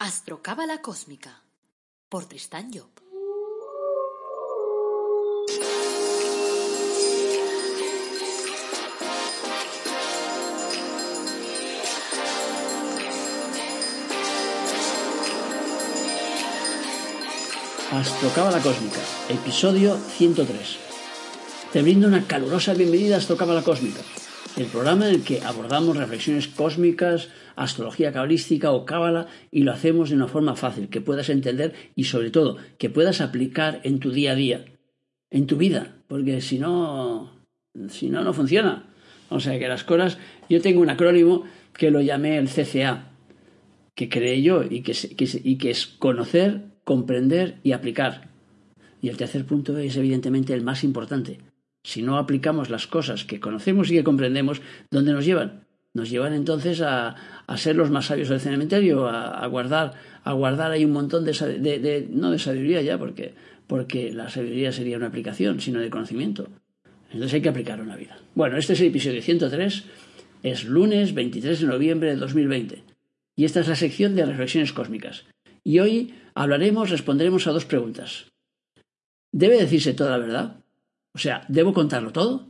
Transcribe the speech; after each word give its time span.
Astrocábala 0.00 0.80
Cósmica 0.80 1.42
por 2.08 2.26
Tristán 2.26 2.70
Job. 2.72 2.88
Astrocábala 17.90 18.62
Cósmica, 18.62 19.00
episodio 19.28 19.96
103. 19.96 20.78
Te 21.72 21.82
brindo 21.82 22.06
una 22.06 22.24
calurosa 22.24 22.72
bienvenida 22.74 23.16
a 23.16 23.18
Astrocábala 23.18 23.64
Cósmica, 23.64 24.02
el 24.58 24.66
programa 24.66 25.08
en 25.08 25.14
el 25.14 25.22
que 25.22 25.40
abordamos 25.42 25.96
reflexiones 25.96 26.48
cósmicas, 26.48 27.28
astrología 27.54 28.12
cabalística 28.12 28.72
o 28.72 28.84
cábala 28.84 29.28
y 29.52 29.62
lo 29.62 29.72
hacemos 29.72 30.10
de 30.10 30.16
una 30.16 30.26
forma 30.26 30.56
fácil, 30.56 30.88
que 30.88 31.00
puedas 31.00 31.28
entender 31.28 31.74
y 31.94 32.04
sobre 32.04 32.30
todo 32.30 32.56
que 32.76 32.90
puedas 32.90 33.20
aplicar 33.20 33.80
en 33.84 34.00
tu 34.00 34.10
día 34.10 34.32
a 34.32 34.34
día, 34.34 34.64
en 35.30 35.46
tu 35.46 35.56
vida, 35.56 35.96
porque 36.08 36.40
si 36.40 36.58
no, 36.58 37.32
si 37.88 38.10
no, 38.10 38.24
no 38.24 38.32
funciona. 38.32 38.88
O 39.30 39.38
sea 39.40 39.58
que 39.58 39.68
las 39.68 39.84
cosas, 39.84 40.18
yo 40.48 40.60
tengo 40.60 40.80
un 40.80 40.90
acrónimo 40.90 41.44
que 41.72 41.90
lo 41.90 42.00
llamé 42.00 42.38
el 42.38 42.48
CCA, 42.48 43.12
que 43.94 44.08
creé 44.08 44.42
yo 44.42 44.64
y 44.68 44.82
que, 44.82 44.94
y 45.44 45.58
que 45.58 45.70
es 45.70 45.86
conocer, 45.86 46.62
comprender 46.84 47.58
y 47.62 47.72
aplicar. 47.72 48.30
Y 49.00 49.08
el 49.08 49.16
tercer 49.16 49.44
punto 49.44 49.78
es 49.78 49.96
evidentemente 49.96 50.52
el 50.54 50.62
más 50.62 50.82
importante. 50.82 51.38
Si 51.88 52.02
no 52.02 52.18
aplicamos 52.18 52.68
las 52.68 52.86
cosas 52.86 53.24
que 53.24 53.40
conocemos 53.40 53.90
y 53.90 53.94
que 53.94 54.04
comprendemos, 54.04 54.60
¿dónde 54.90 55.14
nos 55.14 55.24
llevan? 55.24 55.64
Nos 55.94 56.10
llevan 56.10 56.34
entonces 56.34 56.82
a, 56.82 57.16
a 57.46 57.56
ser 57.56 57.76
los 57.76 57.90
más 57.90 58.04
sabios 58.04 58.28
del 58.28 58.40
cementerio, 58.40 59.08
a, 59.08 59.46
guardar, 59.46 59.94
a 60.22 60.34
guardar 60.34 60.70
ahí 60.70 60.84
un 60.84 60.92
montón 60.92 61.24
de, 61.24 62.06
no 62.10 62.30
de 62.30 62.38
sabiduría 62.38 62.82
ya, 62.82 62.98
porque, 62.98 63.32
porque 63.66 64.12
la 64.12 64.28
sabiduría 64.28 64.70
sería 64.70 64.98
una 64.98 65.06
aplicación, 65.06 65.62
sino 65.62 65.80
de 65.80 65.88
conocimiento. 65.88 66.50
Entonces 67.06 67.32
hay 67.32 67.40
que 67.40 67.48
aplicar 67.48 67.80
una 67.80 67.96
vida. 67.96 68.18
Bueno, 68.34 68.58
este 68.58 68.74
es 68.74 68.82
el 68.82 68.88
episodio 68.88 69.22
103, 69.22 69.84
es 70.42 70.64
lunes 70.66 71.14
23 71.14 71.58
de 71.58 71.66
noviembre 71.66 72.10
de 72.10 72.16
2020 72.16 72.84
y 73.34 73.46
esta 73.46 73.60
es 73.60 73.68
la 73.68 73.76
sección 73.76 74.14
de 74.14 74.26
reflexiones 74.26 74.74
cósmicas. 74.74 75.24
Y 75.64 75.78
hoy 75.78 76.12
hablaremos, 76.34 76.90
responderemos 76.90 77.46
a 77.46 77.52
dos 77.52 77.64
preguntas. 77.64 78.26
¿Debe 79.32 79.56
decirse 79.56 79.94
toda 79.94 80.10
la 80.10 80.18
verdad? 80.18 80.56
O 81.18 81.20
sea, 81.20 81.44
¿debo 81.48 81.74
contarlo 81.74 82.12
todo? 82.12 82.46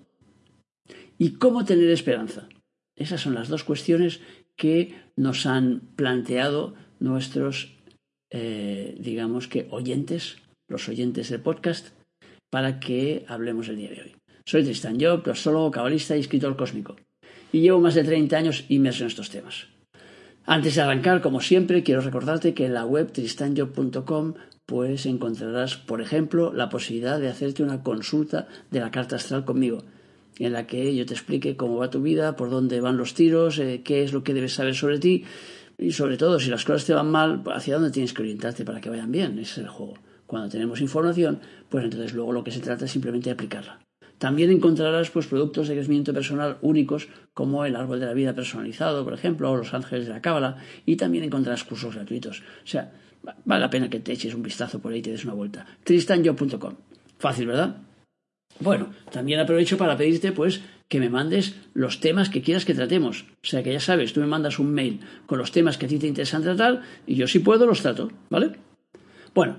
¿Y 1.16 1.38
cómo 1.38 1.64
tener 1.64 1.88
esperanza? 1.88 2.50
Esas 2.97 3.22
son 3.22 3.33
las 3.33 3.48
dos 3.48 3.64
cuestiones 3.64 4.20
que 4.56 4.94
nos 5.16 5.47
han 5.47 5.80
planteado 5.97 6.75
nuestros, 7.00 7.78
eh, 8.30 8.94
digamos 9.00 9.48
que, 9.48 9.69
oyentes, 9.70 10.36
los 10.69 10.86
oyentes 10.91 11.30
del 11.30 11.41
podcast, 11.41 11.94
para 12.50 12.78
que 12.78 13.25
hablemos 13.27 13.70
el 13.70 13.78
día 13.78 13.88
de 13.88 14.02
hoy. 14.02 14.16
Soy 14.44 14.64
Tristan 14.64 15.00
Job, 15.00 15.27
astrólogo, 15.30 15.70
cabalista 15.70 16.14
y 16.14 16.20
escritor 16.20 16.55
cósmico, 16.55 16.97
y 17.50 17.62
llevo 17.62 17.80
más 17.80 17.94
de 17.94 18.05
30 18.05 18.36
años 18.36 18.66
inmerso 18.69 19.05
en 19.05 19.08
estos 19.08 19.30
temas. 19.30 19.69
Antes 20.50 20.77
de 20.77 20.80
arrancar, 20.80 21.20
como 21.20 21.42
siempre, 21.42 21.82
quiero 21.82 22.00
recordarte 22.00 22.54
que 22.54 22.64
en 22.64 22.72
la 22.72 22.86
web 22.86 23.12
tristanjob.com 23.12 24.32
pues 24.64 25.04
encontrarás, 25.04 25.77
por 25.77 26.00
ejemplo, 26.00 26.54
la 26.54 26.70
posibilidad 26.70 27.20
de 27.20 27.28
hacerte 27.28 27.62
una 27.62 27.82
consulta 27.82 28.48
de 28.70 28.80
la 28.80 28.91
carta 28.91 29.16
astral 29.16 29.44
conmigo, 29.44 29.84
en 30.38 30.54
la 30.54 30.66
que 30.66 30.96
yo 30.96 31.04
te 31.04 31.12
explique 31.12 31.58
cómo 31.58 31.76
va 31.76 31.91
tu 31.91 32.00
vida, 32.00 32.34
por 32.34 32.48
dónde 32.48 32.80
van 32.80 32.96
los 32.96 33.12
tiros, 33.12 33.58
eh, 33.58 33.82
qué 33.84 34.02
es 34.02 34.14
lo 34.14 34.24
que 34.24 34.32
debes 34.32 34.54
saber 34.54 34.74
sobre 34.74 34.98
ti 34.98 35.24
y 35.76 35.92
sobre 35.92 36.16
todo, 36.16 36.41
si 36.41 36.48
las 36.48 36.64
cosas 36.64 36.86
te 36.86 36.94
van 36.94 37.10
mal, 37.10 37.42
hacia 37.54 37.74
dónde 37.74 37.91
tienes 37.91 38.14
que 38.14 38.22
orientarte 38.22 38.64
para 38.64 38.80
que 38.80 38.88
vayan 38.88 39.12
bien. 39.12 39.38
Ese 39.38 39.52
es 39.52 39.58
el 39.58 39.69
juego. 39.69 39.98
Cuando 40.26 40.48
tenemos 40.48 40.80
información, 40.80 41.41
pues 41.69 41.84
entonces 41.84 42.14
luego 42.14 42.32
lo 42.32 42.42
que 42.42 42.52
se 42.52 42.60
trata 42.60 42.86
es 42.86 42.91
simplemente 42.91 43.28
de 43.28 43.34
aplicarla. 43.34 43.80
También 44.19 44.50
encontrarás 44.50 45.10
pues, 45.10 45.26
productos 45.26 45.69
de 45.69 45.75
crecimiento 45.75 46.12
personal 46.12 46.59
únicos 46.60 47.09
como 47.34 47.65
el 47.65 47.76
árbol 47.76 48.00
de 48.00 48.06
la 48.06 48.15
vida 48.15 48.34
personalizado, 48.34 49.04
por 49.04 49.15
ejemplo, 49.15 49.50
o 49.50 49.56
los 49.56 49.72
ángeles 49.75 50.06
de 50.06 50.12
la 50.12 50.20
cábala, 50.20 50.59
y 50.84 50.97
también 50.97 51.25
encontrarás 51.25 51.65
cursos 51.65 51.94
gratuitos. 51.94 52.41
O 52.41 52.66
sea, 52.66 52.92
vale 53.44 53.60
la 53.60 53.70
pena 53.70 53.88
que 53.88 54.00
te 54.00 54.12
eches 54.12 54.34
un 54.34 54.42
vistazo 54.42 54.81
por 54.81 54.92
ahí 54.92 54.98
y 54.98 55.03
te 55.03 55.12
des 55.12 55.25
una 55.25 55.34
vuelta. 55.34 55.66
tristanyo.com. 55.84 56.75
Fácil, 57.19 57.47
¿verdad? 57.47 57.76
Bueno, 58.60 58.91
también 59.12 59.38
aprovecho 59.38 59.76
para 59.76 59.97
pedirte 59.97 60.32
pues 60.32 60.62
que 60.88 61.00
me 61.00 61.10
mandes 61.10 61.54
los 61.75 62.00
temas 62.00 62.28
que 62.28 62.42
quieras 62.42 62.65
que 62.65 62.75
tratemos. 62.75 63.26
O 63.42 63.47
sea 63.47 63.62
que 63.62 63.72
ya 63.72 63.81
sabes, 63.81 64.12
tú 64.12 64.21
me 64.21 64.26
mandas 64.26 64.59
un 64.59 64.72
mail 64.72 65.00
con 65.26 65.38
los 65.38 65.53
temas 65.53 65.78
que 65.78 65.87
a 65.87 65.88
ti 65.88 65.98
te 65.98 66.09
interesan 66.09 66.42
tratar 66.42 66.82
y 67.06 67.15
yo 67.15 67.28
si 67.28 67.38
puedo 67.38 67.66
los 67.66 67.82
trato, 67.82 68.10
¿vale? 68.31 68.53
Bueno, 69.34 69.59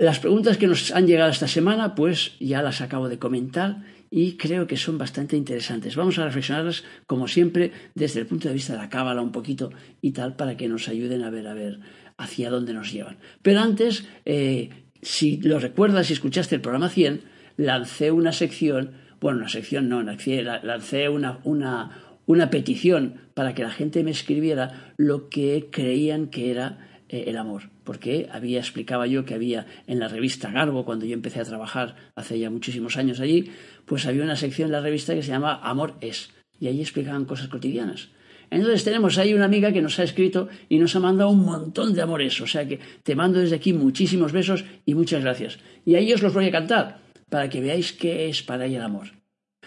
las 0.00 0.18
preguntas 0.18 0.56
que 0.56 0.66
nos 0.66 0.92
han 0.92 1.06
llegado 1.06 1.30
esta 1.30 1.46
semana, 1.46 1.94
pues 1.94 2.32
ya 2.40 2.62
las 2.62 2.80
acabo 2.80 3.10
de 3.10 3.18
comentar 3.18 3.82
y 4.10 4.38
creo 4.38 4.66
que 4.66 4.78
son 4.78 4.96
bastante 4.96 5.36
interesantes. 5.36 5.94
Vamos 5.94 6.18
a 6.18 6.24
reflexionarlas, 6.24 6.84
como 7.06 7.28
siempre, 7.28 7.70
desde 7.94 8.20
el 8.20 8.26
punto 8.26 8.48
de 8.48 8.54
vista 8.54 8.72
de 8.72 8.78
la 8.78 8.88
cábala 8.88 9.20
un 9.20 9.30
poquito 9.30 9.70
y 10.00 10.12
tal, 10.12 10.36
para 10.36 10.56
que 10.56 10.68
nos 10.68 10.88
ayuden 10.88 11.22
a 11.22 11.28
ver, 11.28 11.46
a 11.46 11.52
ver 11.52 11.80
hacia 12.16 12.48
dónde 12.48 12.72
nos 12.72 12.90
llevan. 12.90 13.18
Pero 13.42 13.60
antes, 13.60 14.06
eh, 14.24 14.70
si 15.02 15.36
lo 15.36 15.58
recuerdas, 15.58 16.06
si 16.06 16.14
escuchaste 16.14 16.54
el 16.54 16.62
programa 16.62 16.88
100, 16.88 17.20
lancé 17.58 18.10
una 18.10 18.32
sección, 18.32 18.92
bueno, 19.20 19.40
una 19.40 19.50
sección 19.50 19.90
no, 19.90 20.02
lancé 20.02 21.08
una, 21.10 21.40
una, 21.44 21.90
una 22.24 22.48
petición 22.48 23.16
para 23.34 23.54
que 23.54 23.64
la 23.64 23.70
gente 23.70 24.02
me 24.02 24.12
escribiera 24.12 24.94
lo 24.96 25.28
que 25.28 25.68
creían 25.70 26.28
que 26.28 26.50
era 26.50 26.88
eh, 27.10 27.24
el 27.26 27.36
amor, 27.36 27.64
porque 27.90 28.28
había, 28.30 28.60
explicaba 28.60 29.08
yo 29.08 29.24
que 29.24 29.34
había 29.34 29.66
en 29.88 29.98
la 29.98 30.06
revista 30.06 30.52
Garbo, 30.52 30.84
cuando 30.84 31.06
yo 31.06 31.14
empecé 31.14 31.40
a 31.40 31.44
trabajar 31.44 31.96
hace 32.14 32.38
ya 32.38 32.48
muchísimos 32.48 32.96
años 32.96 33.18
allí, 33.18 33.50
pues 33.84 34.06
había 34.06 34.22
una 34.22 34.36
sección 34.36 34.66
en 34.66 34.72
la 34.74 34.80
revista 34.80 35.12
que 35.12 35.24
se 35.24 35.32
llama 35.32 35.58
Amor 35.60 35.96
es, 36.00 36.30
y 36.60 36.68
allí 36.68 36.82
explicaban 36.82 37.24
cosas 37.24 37.48
cotidianas. 37.48 38.10
Entonces 38.48 38.84
tenemos 38.84 39.18
ahí 39.18 39.34
una 39.34 39.46
amiga 39.46 39.72
que 39.72 39.82
nos 39.82 39.98
ha 39.98 40.04
escrito 40.04 40.48
y 40.68 40.78
nos 40.78 40.94
ha 40.94 41.00
mandado 41.00 41.30
un 41.30 41.44
montón 41.44 41.92
de 41.92 42.00
amores, 42.00 42.40
o 42.40 42.46
sea 42.46 42.68
que 42.68 42.78
te 43.02 43.16
mando 43.16 43.40
desde 43.40 43.56
aquí 43.56 43.72
muchísimos 43.72 44.30
besos 44.30 44.64
y 44.86 44.94
muchas 44.94 45.22
gracias. 45.24 45.58
Y 45.84 45.96
ahí 45.96 46.12
os 46.12 46.22
los 46.22 46.32
voy 46.32 46.46
a 46.46 46.52
cantar, 46.52 47.00
para 47.28 47.50
que 47.50 47.60
veáis 47.60 47.92
qué 47.92 48.28
es 48.28 48.44
para 48.44 48.66
ella 48.66 48.78
el 48.78 48.84
amor. 48.84 49.08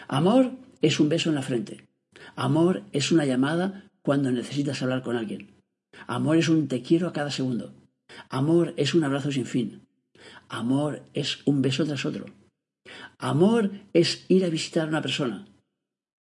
Amor 0.07 0.53
es 0.81 1.01
un 1.01 1.09
beso 1.09 1.27
en 1.27 1.35
la 1.35 1.41
frente. 1.41 1.89
Amor 2.37 2.83
es 2.93 3.11
una 3.11 3.25
llamada 3.25 3.89
cuando 4.01 4.31
necesitas 4.31 4.81
hablar 4.81 5.01
con 5.01 5.17
alguien. 5.17 5.51
Amor 6.07 6.37
es 6.37 6.47
un 6.47 6.69
te 6.69 6.81
quiero 6.81 7.09
a 7.09 7.11
cada 7.11 7.29
segundo. 7.29 7.82
Amor 8.29 8.73
es 8.77 8.93
un 8.93 9.03
abrazo 9.03 9.31
sin 9.31 9.45
fin. 9.45 9.87
Amor 10.49 11.03
es 11.13 11.39
un 11.45 11.61
beso 11.61 11.85
tras 11.85 12.05
otro. 12.05 12.25
Amor 13.17 13.71
es 13.93 14.25
ir 14.29 14.45
a 14.45 14.49
visitar 14.49 14.85
a 14.85 14.89
una 14.89 15.01
persona. 15.01 15.47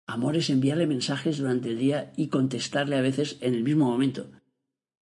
Amor 0.07 0.37
es 0.37 0.51
enviarle 0.51 0.87
mensajes 0.87 1.39
durante 1.39 1.71
el 1.71 1.79
día 1.79 2.13
y 2.17 2.29
contestarle 2.29 2.97
a 2.97 3.01
veces 3.01 3.39
en 3.41 3.55
el 3.55 3.63
mismo 3.63 3.87
momento. 3.87 4.27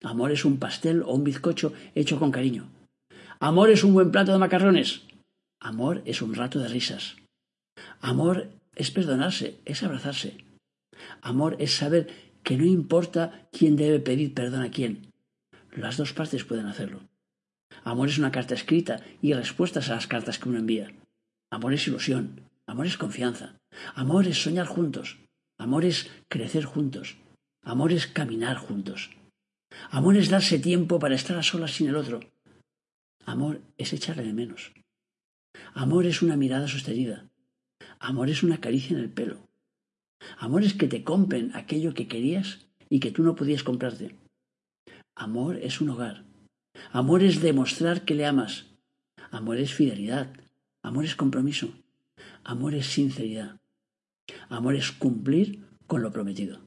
Amor 0.04 0.32
es 0.32 0.46
un 0.46 0.60
pastel 0.60 1.02
o 1.02 1.14
un 1.14 1.24
bizcocho 1.24 1.74
hecho 1.96 2.20
con 2.20 2.32
cariño. 2.32 2.70
Amor 3.40 3.70
es 3.70 3.84
un 3.84 3.94
buen 3.94 4.12
plato 4.12 4.32
de 4.32 4.38
macarrones. 4.38 5.04
Amor 5.60 6.02
es 6.06 6.22
un 6.22 6.36
rato 6.36 6.60
de 6.60 6.68
risas. 6.68 7.16
Amor 8.02 8.50
es 8.76 8.92
perdonarse, 8.92 9.60
es 9.66 9.84
abrazarse. 9.84 10.38
Amor 11.22 11.56
es 11.60 11.74
saber 11.74 12.08
que 12.44 12.58
no 12.58 12.66
importa 12.66 13.48
quién 13.52 13.76
debe 13.76 14.00
pedir 14.00 14.34
perdón 14.34 14.62
a 14.62 14.72
quién. 14.72 15.09
Las 15.72 15.98
dos 15.98 16.14
partes 16.14 16.44
pueden 16.44 16.66
hacerlo. 16.66 17.02
Amor 17.84 18.10
es 18.10 18.18
una 18.18 18.32
carta 18.32 18.56
escrita 18.56 19.04
y 19.22 19.34
respuestas 19.34 19.90
a 19.90 19.96
las 19.96 20.08
cartas 20.08 20.40
que 20.40 20.50
uno 20.50 20.60
envía. 20.60 20.92
Amor 21.52 21.74
es 21.74 21.88
ilusión. 21.88 22.42
Amor 22.66 22.86
es 22.86 22.98
confianza. 22.98 23.58
Amor 23.96 24.28
es 24.28 24.42
soñar 24.42 24.68
juntos. 24.68 25.18
Amor 25.58 25.86
es 25.86 26.10
crecer 26.28 26.66
juntos. 26.66 27.18
Amor 27.64 27.92
es 27.92 28.08
caminar 28.08 28.58
juntos. 28.58 29.12
Amor 29.92 30.18
es 30.18 30.30
darse 30.30 30.60
tiempo 30.60 31.00
para 31.00 31.16
estar 31.16 31.38
a 31.38 31.44
solas 31.44 31.72
sin 31.72 31.90
el 31.90 31.96
otro. 31.96 32.20
Amor 33.26 33.62
es 33.78 33.94
echarle 33.94 34.24
de 34.24 34.34
menos. 34.34 34.72
Amor 35.74 36.06
es 36.06 36.22
una 36.22 36.38
mirada 36.38 36.68
sostenida. 36.68 37.30
Amor 38.00 38.30
es 38.30 38.44
una 38.44 38.60
caricia 38.60 38.98
en 38.98 39.04
el 39.04 39.10
pelo. 39.10 39.38
Amor 40.38 40.64
es 40.64 40.74
que 40.74 40.88
te 40.88 41.04
compren 41.04 41.52
aquello 41.56 41.94
que 41.94 42.08
querías 42.08 42.68
y 42.90 43.00
que 43.00 43.12
tú 43.12 43.24
no 43.24 43.36
podías 43.36 43.64
comprarte. 43.64 44.16
Amor 45.20 45.58
es 45.62 45.82
un 45.82 45.90
hogar. 45.90 46.24
Amor 46.94 47.24
es 47.24 47.42
demostrar 47.42 48.06
que 48.06 48.16
le 48.16 48.26
amas. 48.26 48.68
Amor 49.32 49.58
es 49.58 49.74
fidelidad. 49.74 50.30
Amor 50.82 51.04
es 51.04 51.14
compromiso. 51.14 51.74
Amor 52.46 52.74
es 52.74 52.88
sinceridad. 52.88 53.58
Amor 54.48 54.76
es 54.76 54.94
cumplir 54.94 55.66
con 55.88 56.02
lo 56.04 56.14
prometido. 56.14 56.62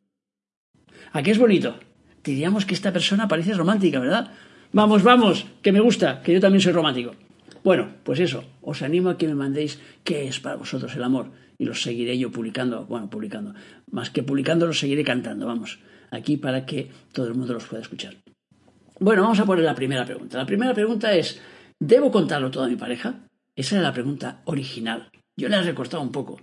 ¿A 1.12 1.22
qué 1.22 1.30
es 1.30 1.38
bonito? 1.38 1.80
Diríamos 2.22 2.66
que 2.66 2.74
esta 2.74 2.92
persona 2.92 3.26
parece 3.26 3.54
romántica, 3.54 4.00
¿verdad? 4.00 4.34
Vamos, 4.70 5.02
vamos, 5.02 5.46
que 5.62 5.72
me 5.72 5.80
gusta, 5.80 6.20
que 6.20 6.34
yo 6.34 6.40
también 6.40 6.60
soy 6.60 6.74
romántico. 6.74 7.14
Bueno, 7.64 7.94
pues 8.04 8.20
eso, 8.20 8.44
os 8.60 8.82
animo 8.82 9.08
a 9.08 9.16
que 9.16 9.28
me 9.28 9.34
mandéis 9.34 9.80
qué 10.04 10.28
es 10.28 10.40
para 10.40 10.56
vosotros 10.56 10.94
el 10.94 11.04
amor 11.04 11.32
y 11.56 11.64
los 11.64 11.80
seguiré 11.80 12.18
yo 12.18 12.30
publicando, 12.30 12.84
bueno, 12.84 13.08
publicando, 13.08 13.54
más 13.90 14.10
que 14.10 14.22
publicando 14.22 14.66
los 14.66 14.78
seguiré 14.78 15.04
cantando, 15.04 15.46
vamos, 15.46 15.78
aquí 16.10 16.36
para 16.36 16.66
que 16.66 16.90
todo 17.12 17.28
el 17.28 17.34
mundo 17.34 17.54
los 17.54 17.64
pueda 17.64 17.80
escuchar. 17.80 18.14
Bueno, 19.02 19.22
vamos 19.22 19.40
a 19.40 19.44
poner 19.44 19.64
la 19.64 19.74
primera 19.74 20.04
pregunta. 20.04 20.38
La 20.38 20.46
primera 20.46 20.72
pregunta 20.72 21.12
es, 21.12 21.40
¿debo 21.80 22.12
contarlo 22.12 22.52
todo 22.52 22.62
a 22.62 22.68
mi 22.68 22.76
pareja? 22.76 23.26
Esa 23.56 23.74
era 23.74 23.82
la 23.82 23.92
pregunta 23.92 24.42
original. 24.44 25.10
Yo 25.36 25.48
la 25.48 25.58
he 25.58 25.62
recortado 25.64 26.04
un 26.04 26.12
poco. 26.12 26.40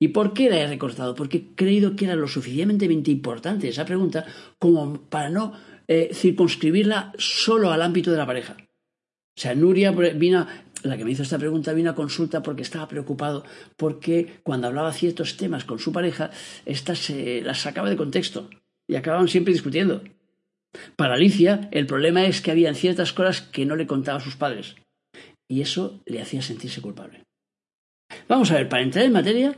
¿Y 0.00 0.08
por 0.08 0.32
qué 0.32 0.50
la 0.50 0.58
he 0.58 0.66
recortado? 0.66 1.14
Porque 1.14 1.36
he 1.36 1.54
creído 1.54 1.94
que 1.94 2.06
era 2.06 2.16
lo 2.16 2.26
suficientemente 2.26 3.12
importante 3.12 3.68
esa 3.68 3.84
pregunta 3.84 4.26
como 4.58 5.00
para 5.02 5.30
no 5.30 5.52
eh, 5.86 6.10
circunscribirla 6.12 7.12
solo 7.18 7.70
al 7.70 7.82
ámbito 7.82 8.10
de 8.10 8.16
la 8.16 8.26
pareja. 8.26 8.56
O 8.58 9.40
sea, 9.40 9.54
Nuria 9.54 9.92
vino, 9.92 10.48
la 10.82 10.96
que 10.96 11.04
me 11.04 11.12
hizo 11.12 11.22
esta 11.22 11.38
pregunta 11.38 11.72
vino 11.72 11.90
a 11.90 11.94
consulta 11.94 12.42
porque 12.42 12.62
estaba 12.62 12.88
preocupado 12.88 13.44
porque 13.76 14.40
cuando 14.42 14.66
hablaba 14.66 14.92
ciertos 14.92 15.36
temas 15.36 15.64
con 15.64 15.78
su 15.78 15.92
pareja, 15.92 16.32
estas 16.66 16.98
se 16.98 17.42
las 17.42 17.60
sacaba 17.60 17.88
de 17.88 17.96
contexto 17.96 18.50
y 18.88 18.96
acababan 18.96 19.28
siempre 19.28 19.52
discutiendo. 19.52 20.02
Para 20.96 21.14
Alicia, 21.14 21.68
el 21.70 21.86
problema 21.86 22.24
es 22.24 22.40
que 22.40 22.50
había 22.50 22.74
ciertas 22.74 23.12
cosas 23.12 23.42
que 23.42 23.66
no 23.66 23.76
le 23.76 23.86
contaba 23.86 24.18
a 24.18 24.22
sus 24.22 24.36
padres 24.36 24.76
y 25.48 25.60
eso 25.60 26.00
le 26.06 26.22
hacía 26.22 26.40
sentirse 26.40 26.80
culpable. 26.80 27.24
Vamos 28.28 28.50
a 28.50 28.54
ver, 28.54 28.68
para 28.68 28.82
entrar 28.82 29.04
en 29.04 29.12
materia, 29.12 29.56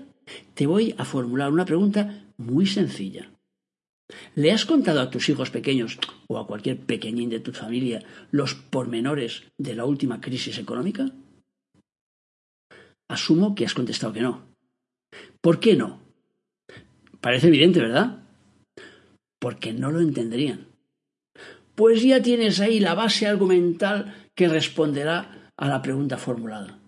te 0.55 0.67
voy 0.67 0.95
a 0.99 1.05
formular 1.05 1.53
una 1.53 1.65
pregunta 1.65 2.25
muy 2.37 2.67
sencilla. 2.67 3.31
¿Le 4.35 4.53
has 4.53 4.65
contado 4.65 5.01
a 5.01 5.11
tus 5.11 5.29
hijos 5.29 5.51
pequeños 5.51 5.99
o 6.29 6.39
a 6.39 6.47
cualquier 6.47 6.79
pequeñín 6.79 7.31
de 7.31 7.41
tu 7.41 7.53
familia 7.53 8.03
los 8.31 8.55
pormenores 8.55 9.45
de 9.57 9.75
la 9.75 9.85
última 9.85 10.21
crisis 10.21 10.59
económica? 10.59 11.11
Asumo 13.09 13.55
que 13.55 13.65
has 13.65 13.75
contestado 13.75 14.13
que 14.13 14.21
no. 14.21 14.49
¿Por 15.41 15.61
qué 15.61 15.77
no? 15.77 16.01
Parece 17.21 17.49
evidente, 17.49 17.81
¿verdad? 17.81 18.25
Porque 19.39 19.73
no 19.73 19.91
lo 19.91 20.01
entenderían. 20.01 20.74
Pues 21.75 22.03
ya 22.03 22.23
tienes 22.23 22.61
ahí 22.61 22.79
la 22.79 22.95
base 22.95 23.27
argumental 23.27 24.15
que 24.35 24.49
responderá 24.49 25.51
a 25.57 25.69
la 25.69 25.83
pregunta 25.83 26.19
formulada. 26.19 26.79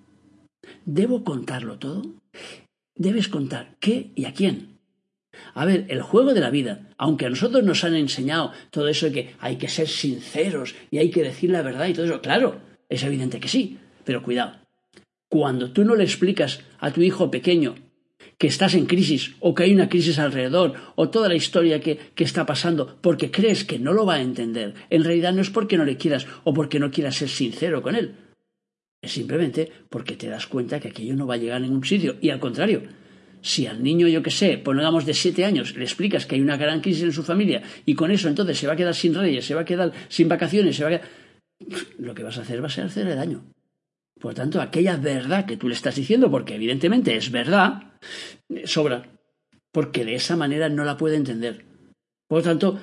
¿Debo 0.84 1.24
contarlo 1.24 1.78
todo? 1.78 2.02
Debes 2.94 3.28
contar 3.28 3.76
qué 3.80 4.12
y 4.14 4.24
a 4.24 4.32
quién. 4.32 4.78
A 5.54 5.64
ver, 5.64 5.86
el 5.88 6.02
juego 6.02 6.34
de 6.34 6.40
la 6.40 6.50
vida, 6.50 6.88
aunque 6.96 7.26
a 7.26 7.30
nosotros 7.30 7.62
nos 7.62 7.84
han 7.84 7.94
enseñado 7.94 8.52
todo 8.70 8.88
eso 8.88 9.06
de 9.06 9.12
que 9.12 9.34
hay 9.38 9.56
que 9.56 9.68
ser 9.68 9.88
sinceros 9.88 10.74
y 10.90 10.98
hay 10.98 11.10
que 11.10 11.22
decir 11.22 11.50
la 11.50 11.62
verdad 11.62 11.88
y 11.88 11.92
todo 11.92 12.06
eso, 12.06 12.20
claro, 12.20 12.60
es 12.88 13.02
evidente 13.02 13.40
que 13.40 13.48
sí, 13.48 13.78
pero 14.04 14.22
cuidado. 14.22 14.54
Cuando 15.28 15.72
tú 15.72 15.84
no 15.84 15.96
le 15.96 16.04
explicas 16.04 16.60
a 16.78 16.92
tu 16.92 17.02
hijo 17.02 17.30
pequeño 17.30 17.74
que 18.38 18.46
estás 18.46 18.74
en 18.74 18.86
crisis 18.86 19.34
o 19.40 19.54
que 19.54 19.64
hay 19.64 19.72
una 19.72 19.88
crisis 19.88 20.18
alrededor 20.18 20.74
o 20.94 21.08
toda 21.10 21.28
la 21.28 21.34
historia 21.34 21.80
que, 21.80 21.98
que, 22.14 22.24
está 22.24 22.46
pasando 22.46 22.98
porque 23.00 23.30
crees 23.30 23.64
que 23.64 23.78
no 23.78 23.92
lo 23.92 24.06
va 24.06 24.14
a 24.14 24.22
entender, 24.22 24.74
en 24.90 25.04
realidad 25.04 25.32
no 25.32 25.42
es 25.42 25.50
porque 25.50 25.76
no 25.76 25.84
le 25.84 25.96
quieras 25.96 26.26
o 26.44 26.52
porque 26.52 26.78
no 26.78 26.90
quieras 26.90 27.16
ser 27.16 27.28
sincero 27.28 27.82
con 27.82 27.94
él, 27.94 28.14
es 29.06 29.12
simplemente 29.12 29.70
porque 29.88 30.16
te 30.16 30.28
das 30.28 30.46
cuenta 30.46 30.80
que 30.80 30.88
aquello 30.88 31.14
no 31.14 31.26
va 31.26 31.34
a 31.34 31.38
llegar 31.38 31.56
a 31.56 31.60
ningún 31.60 31.84
sitio. 31.84 32.16
Y 32.20 32.30
al 32.30 32.40
contrario, 32.40 32.82
si 33.40 33.66
al 33.66 33.82
niño, 33.82 34.08
yo 34.08 34.22
que 34.22 34.30
sé, 34.30 34.58
pongamos 34.58 35.06
de 35.06 35.14
siete 35.14 35.44
años, 35.44 35.76
le 35.76 35.84
explicas 35.84 36.26
que 36.26 36.34
hay 36.34 36.40
una 36.40 36.56
gran 36.56 36.80
crisis 36.80 37.04
en 37.04 37.12
su 37.12 37.22
familia 37.22 37.62
y 37.84 37.94
con 37.94 38.10
eso 38.10 38.28
entonces 38.28 38.58
se 38.58 38.66
va 38.66 38.72
a 38.72 38.76
quedar 38.76 38.94
sin 38.94 39.14
reyes, 39.14 39.46
se 39.46 39.54
va 39.54 39.60
a 39.62 39.64
quedar 39.64 39.92
sin 40.08 40.28
vacaciones, 40.28 40.76
se 40.76 40.82
va 40.82 40.88
a 40.88 40.92
quedar... 40.92 41.08
Lo 41.98 42.14
que 42.14 42.22
vas 42.22 42.36
a 42.38 42.42
hacer 42.42 42.62
va 42.62 42.66
a 42.66 42.70
ser 42.70 42.84
hacerle 42.86 43.14
daño. 43.14 43.44
Por 44.20 44.34
tanto, 44.34 44.60
aquella 44.60 44.96
verdad 44.96 45.46
que 45.46 45.56
tú 45.56 45.68
le 45.68 45.74
estás 45.74 45.94
diciendo, 45.94 46.30
porque 46.30 46.54
evidentemente 46.54 47.16
es 47.16 47.30
verdad, 47.30 47.85
sobra. 48.64 49.08
Porque 49.72 50.04
de 50.04 50.14
esa 50.14 50.36
manera 50.36 50.68
no 50.68 50.84
la 50.84 50.96
puede 50.96 51.16
entender. 51.16 51.64
Por 52.28 52.38
lo 52.38 52.44
tanto, 52.44 52.80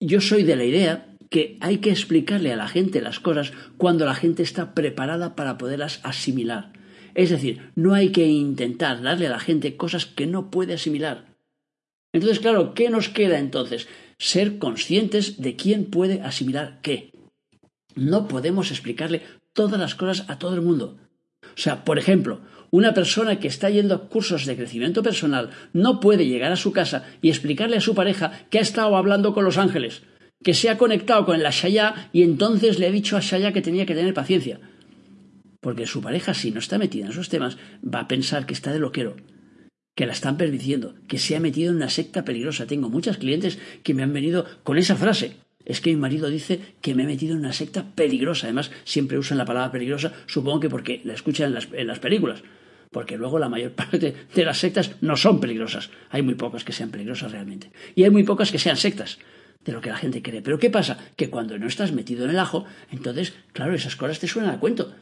yo 0.00 0.20
soy 0.20 0.42
de 0.42 0.56
la 0.56 0.64
idea 0.64 1.16
que 1.30 1.58
hay 1.60 1.78
que 1.78 1.90
explicarle 1.90 2.52
a 2.52 2.56
la 2.56 2.68
gente 2.68 3.00
las 3.00 3.20
cosas 3.20 3.52
cuando 3.76 4.04
la 4.04 4.14
gente 4.14 4.42
está 4.42 4.74
preparada 4.74 5.36
para 5.36 5.58
poderlas 5.58 6.00
asimilar. 6.02 6.72
Es 7.14 7.30
decir, 7.30 7.70
no 7.74 7.94
hay 7.94 8.10
que 8.12 8.26
intentar 8.26 9.02
darle 9.02 9.26
a 9.26 9.30
la 9.30 9.40
gente 9.40 9.76
cosas 9.76 10.06
que 10.06 10.26
no 10.26 10.50
puede 10.50 10.74
asimilar. 10.74 11.34
Entonces, 12.12 12.40
claro, 12.40 12.74
¿qué 12.74 12.90
nos 12.90 13.08
queda 13.08 13.38
entonces? 13.38 13.88
Ser 14.18 14.58
conscientes 14.58 15.40
de 15.40 15.56
quién 15.56 15.86
puede 15.86 16.22
asimilar 16.22 16.80
qué. 16.82 17.12
No 17.94 18.28
podemos 18.28 18.70
explicarle 18.70 19.22
todas 19.52 19.78
las 19.80 19.94
cosas 19.94 20.28
a 20.30 20.38
todo 20.38 20.54
el 20.54 20.62
mundo. 20.62 20.96
O 21.42 21.60
sea, 21.60 21.84
por 21.84 21.98
ejemplo, 21.98 22.40
una 22.70 22.94
persona 22.94 23.38
que 23.40 23.48
está 23.48 23.70
yendo 23.70 23.94
a 23.94 24.08
cursos 24.08 24.46
de 24.46 24.56
crecimiento 24.56 25.02
personal 25.02 25.50
no 25.72 26.00
puede 26.00 26.26
llegar 26.26 26.52
a 26.52 26.56
su 26.56 26.72
casa 26.72 27.06
y 27.22 27.28
explicarle 27.28 27.76
a 27.76 27.80
su 27.80 27.94
pareja 27.94 28.46
que 28.50 28.58
ha 28.58 28.62
estado 28.62 28.96
hablando 28.96 29.32
con 29.34 29.44
los 29.44 29.58
ángeles 29.58 30.02
que 30.42 30.54
se 30.54 30.70
ha 30.70 30.78
conectado 30.78 31.24
con 31.24 31.42
la 31.42 31.50
Shaya 31.50 32.10
y 32.12 32.22
entonces 32.22 32.78
le 32.78 32.86
ha 32.86 32.90
dicho 32.90 33.16
a 33.16 33.20
Shaya 33.20 33.52
que 33.52 33.62
tenía 33.62 33.86
que 33.86 33.94
tener 33.94 34.14
paciencia. 34.14 34.60
Porque 35.60 35.86
su 35.86 36.00
pareja, 36.00 36.34
si 36.34 36.50
no 36.50 36.60
está 36.60 36.78
metida 36.78 37.06
en 37.06 37.10
esos 37.10 37.28
temas, 37.28 37.58
va 37.82 38.00
a 38.00 38.08
pensar 38.08 38.46
que 38.46 38.54
está 38.54 38.72
de 38.72 38.78
loquero, 38.78 39.16
que 39.96 40.06
la 40.06 40.12
están 40.12 40.36
permitiendo, 40.36 40.94
que 41.08 41.18
se 41.18 41.34
ha 41.34 41.40
metido 41.40 41.70
en 41.70 41.76
una 41.76 41.90
secta 41.90 42.24
peligrosa. 42.24 42.66
Tengo 42.66 42.88
muchas 42.88 43.18
clientes 43.18 43.58
que 43.82 43.94
me 43.94 44.04
han 44.04 44.12
venido 44.12 44.46
con 44.62 44.78
esa 44.78 44.94
frase. 44.94 45.36
Es 45.64 45.80
que 45.80 45.90
mi 45.90 45.96
marido 45.96 46.30
dice 46.30 46.60
que 46.80 46.94
me 46.94 47.02
he 47.02 47.06
metido 47.06 47.32
en 47.32 47.40
una 47.40 47.52
secta 47.52 47.84
peligrosa. 47.94 48.46
Además, 48.46 48.70
siempre 48.84 49.18
usan 49.18 49.38
la 49.38 49.44
palabra 49.44 49.72
peligrosa, 49.72 50.12
supongo 50.26 50.60
que 50.60 50.70
porque 50.70 51.00
la 51.04 51.14
escuchan 51.14 51.48
en 51.48 51.54
las, 51.54 51.68
en 51.72 51.86
las 51.88 51.98
películas. 51.98 52.42
Porque 52.90 53.16
luego 53.16 53.38
la 53.38 53.48
mayor 53.48 53.72
parte 53.76 54.14
de 54.34 54.44
las 54.44 54.58
sectas 54.58 54.92
no 55.00 55.16
son 55.16 55.40
peligrosas. 55.40 55.90
Hay 56.10 56.22
muy 56.22 56.34
pocas 56.34 56.64
que 56.64 56.72
sean 56.72 56.90
peligrosas 56.90 57.32
realmente. 57.32 57.70
Y 57.94 58.04
hay 58.04 58.10
muy 58.10 58.24
pocas 58.24 58.50
que 58.50 58.58
sean 58.58 58.76
sectas 58.76 59.18
de 59.64 59.72
lo 59.72 59.80
que 59.80 59.90
la 59.90 59.96
gente 59.96 60.22
cree. 60.22 60.42
Pero 60.42 60.58
¿qué 60.58 60.70
pasa? 60.70 60.98
Que 61.16 61.30
cuando 61.30 61.58
no 61.58 61.66
estás 61.66 61.92
metido 61.92 62.24
en 62.24 62.30
el 62.30 62.38
ajo, 62.38 62.64
entonces, 62.90 63.34
claro, 63.52 63.74
esas 63.74 63.96
cosas 63.96 64.18
te 64.18 64.28
suenan 64.28 64.54
a 64.54 64.60
cuento. 64.60 64.94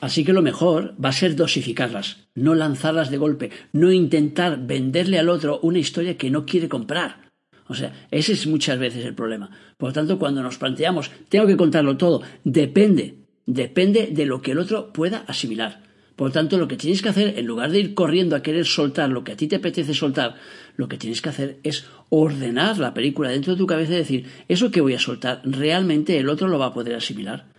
Así 0.00 0.24
que 0.24 0.32
lo 0.32 0.42
mejor 0.42 0.96
va 1.02 1.10
a 1.10 1.12
ser 1.12 1.36
dosificarlas, 1.36 2.26
no 2.34 2.56
lanzarlas 2.56 3.10
de 3.10 3.18
golpe, 3.18 3.50
no 3.72 3.92
intentar 3.92 4.58
venderle 4.66 5.16
al 5.18 5.28
otro 5.28 5.60
una 5.62 5.78
historia 5.78 6.18
que 6.18 6.28
no 6.28 6.44
quiere 6.44 6.68
comprar. 6.68 7.30
O 7.68 7.74
sea, 7.74 8.06
ese 8.10 8.32
es 8.32 8.48
muchas 8.48 8.80
veces 8.80 9.04
el 9.04 9.14
problema. 9.14 9.50
Por 9.78 9.90
lo 9.90 9.92
tanto, 9.92 10.18
cuando 10.18 10.42
nos 10.42 10.58
planteamos, 10.58 11.12
tengo 11.28 11.46
que 11.46 11.56
contarlo 11.56 11.96
todo, 11.96 12.22
depende, 12.42 13.14
depende 13.46 14.08
de 14.08 14.26
lo 14.26 14.42
que 14.42 14.50
el 14.50 14.58
otro 14.58 14.92
pueda 14.92 15.24
asimilar. 15.28 15.82
Por 16.16 16.28
lo 16.28 16.32
tanto, 16.32 16.58
lo 16.58 16.68
que 16.68 16.76
tienes 16.76 17.02
que 17.02 17.08
hacer, 17.08 17.38
en 17.38 17.46
lugar 17.46 17.70
de 17.70 17.80
ir 17.80 17.94
corriendo 17.94 18.36
a 18.36 18.42
querer 18.42 18.66
soltar 18.66 19.08
lo 19.08 19.24
que 19.24 19.32
a 19.32 19.36
ti 19.36 19.48
te 19.48 19.56
apetece 19.56 19.94
soltar, 19.94 20.36
lo 20.76 20.88
que 20.88 20.98
tienes 20.98 21.22
que 21.22 21.30
hacer 21.30 21.58
es 21.62 21.86
ordenar 22.10 22.78
la 22.78 22.94
película 22.94 23.30
dentro 23.30 23.54
de 23.54 23.58
tu 23.58 23.66
cabeza 23.66 23.92
y 23.94 23.96
decir, 23.96 24.26
eso 24.48 24.70
que 24.70 24.80
voy 24.80 24.94
a 24.94 24.98
soltar, 24.98 25.40
realmente 25.44 26.18
el 26.18 26.28
otro 26.28 26.48
lo 26.48 26.58
va 26.58 26.66
a 26.66 26.74
poder 26.74 26.94
asimilar. 26.94 27.52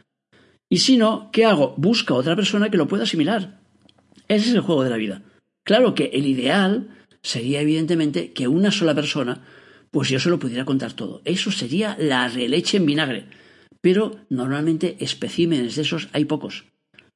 Y 0.69 0.79
si 0.79 0.97
no, 0.97 1.29
¿qué 1.31 1.45
hago? 1.45 1.73
Busca 1.77 2.13
otra 2.13 2.35
persona 2.35 2.69
que 2.69 2.77
lo 2.77 2.87
pueda 2.87 3.03
asimilar. 3.03 3.59
Ese 4.27 4.49
es 4.49 4.55
el 4.55 4.61
juego 4.61 4.83
de 4.83 4.89
la 4.89 4.97
vida. 4.97 5.21
Claro 5.63 5.93
que 5.95 6.05
el 6.13 6.25
ideal 6.25 6.89
sería 7.21 7.61
evidentemente 7.61 8.33
que 8.33 8.47
una 8.47 8.71
sola 8.71 8.95
persona, 8.95 9.43
pues 9.91 10.09
yo 10.09 10.19
se 10.19 10.29
lo 10.29 10.39
pudiera 10.39 10.65
contar 10.65 10.93
todo. 10.93 11.21
Eso 11.25 11.51
sería 11.51 11.95
la 11.99 12.27
releche 12.27 12.77
en 12.77 12.85
vinagre. 12.85 13.25
Pero 13.81 14.17
normalmente 14.29 14.97
especímenes 14.99 15.75
de 15.75 15.81
esos 15.81 16.09
hay 16.13 16.25
pocos. 16.25 16.65